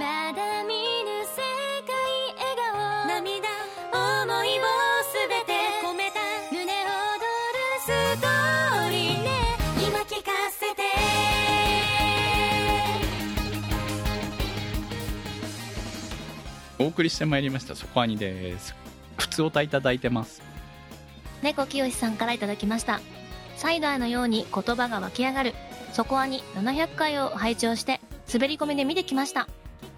[0.00, 1.42] まだ見ぬ世
[1.84, 1.92] 界
[2.38, 3.52] 笑顔涙
[3.92, 4.62] 思いを
[5.04, 5.52] すべて
[5.84, 6.20] 込めた
[6.50, 6.88] 胸躍
[7.52, 9.28] るストーリーね
[9.86, 10.80] 今聞かせて
[16.78, 18.74] お送りしてまいりました、そこアニです。
[19.18, 20.40] 普通おたいただいてます。
[21.42, 23.02] 猫きよしさんからいただきました。
[23.58, 25.52] サイダーのように言葉が湧き上がる。
[25.92, 28.00] そこはに700回を拝聴して、
[28.32, 29.46] 滑り込みで見てきました。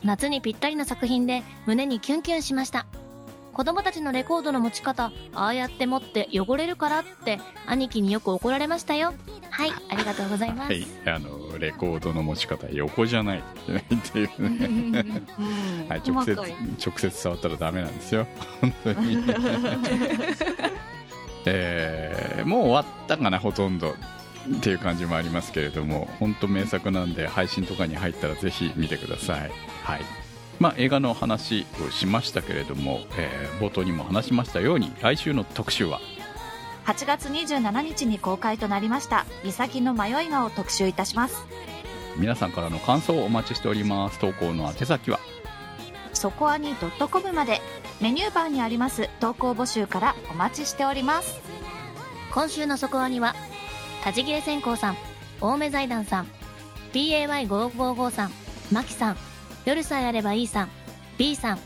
[0.05, 2.87] 夏にぴったりな作品で胸にキュンキュンしました。
[3.53, 9.13] 子供たちのレコードの持ち方、ああやって持って汚れるからって兄貴によく怒られましたよ。
[9.51, 10.73] はい、ありがとうございます。
[10.73, 10.87] はい。
[11.05, 15.05] あの、レコードの持ち方、横じゃないといけないっていうね。
[15.91, 18.27] はい、直接、直接触ったらダメなんですよ。
[18.63, 19.19] 本当に。
[21.45, 23.95] えーもう終わったかな、ほとんど。
[24.51, 29.51] っていう感じもありますけれども、本当名作なんで、配信とかに入ったらぜひ見てください。
[29.83, 30.01] はい。
[30.59, 36.01] まあ、映画の話をしましたけれども、えー冒頭にも話しましたように、来週の特集は、
[36.85, 41.37] 8月27日に公開となりました「岬の迷いが」を特集いたします
[42.17, 44.19] 皆さんからの感想をお待ちしております。
[44.19, 45.21] 投稿の宛先は、
[46.13, 47.61] そこアニ .com まで
[48.01, 51.41] メニューバーにあります投稿募集からお待ちしております
[52.33, 53.35] 今週のそこアニは、
[54.03, 54.97] たじぎれ線香さん、
[55.41, 56.27] 青梅財団さん、
[56.93, 58.31] PAY555 さん、
[58.73, 59.17] マキさん、
[59.65, 60.69] 夜さえあればいいさん、
[61.19, 61.59] B さん、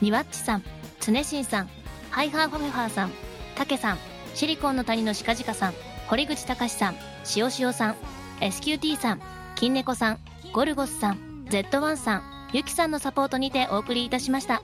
[0.00, 0.62] ニワッチさん、
[1.00, 1.70] つねしんさん、
[2.10, 3.12] ハイハーファフェハーさん、
[3.56, 3.98] たけさん、
[4.34, 5.74] シリコンの谷のしかじかさん、
[6.06, 7.96] 堀口隆さん、しおしおさん、
[8.40, 9.20] SQT さん、
[9.54, 10.18] 金猫さん、
[10.52, 12.22] ゴルゴスさん、Z1 さん、
[12.54, 14.62] ゆきさんのサポートにてお送りいたしました。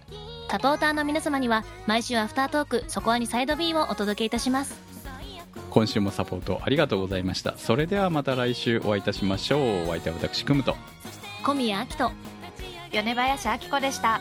[0.50, 4.87] サポーターの皆様には毎週アフタートークそこアニサイド B をお届けいたします。
[5.70, 7.56] 今週もサポートありがとうございました。
[7.56, 9.82] それではまた来週お会いいたしましょう。
[9.84, 10.76] お相手は私、くむと。
[11.44, 12.12] 小宮明人
[12.90, 14.20] 米林明子でした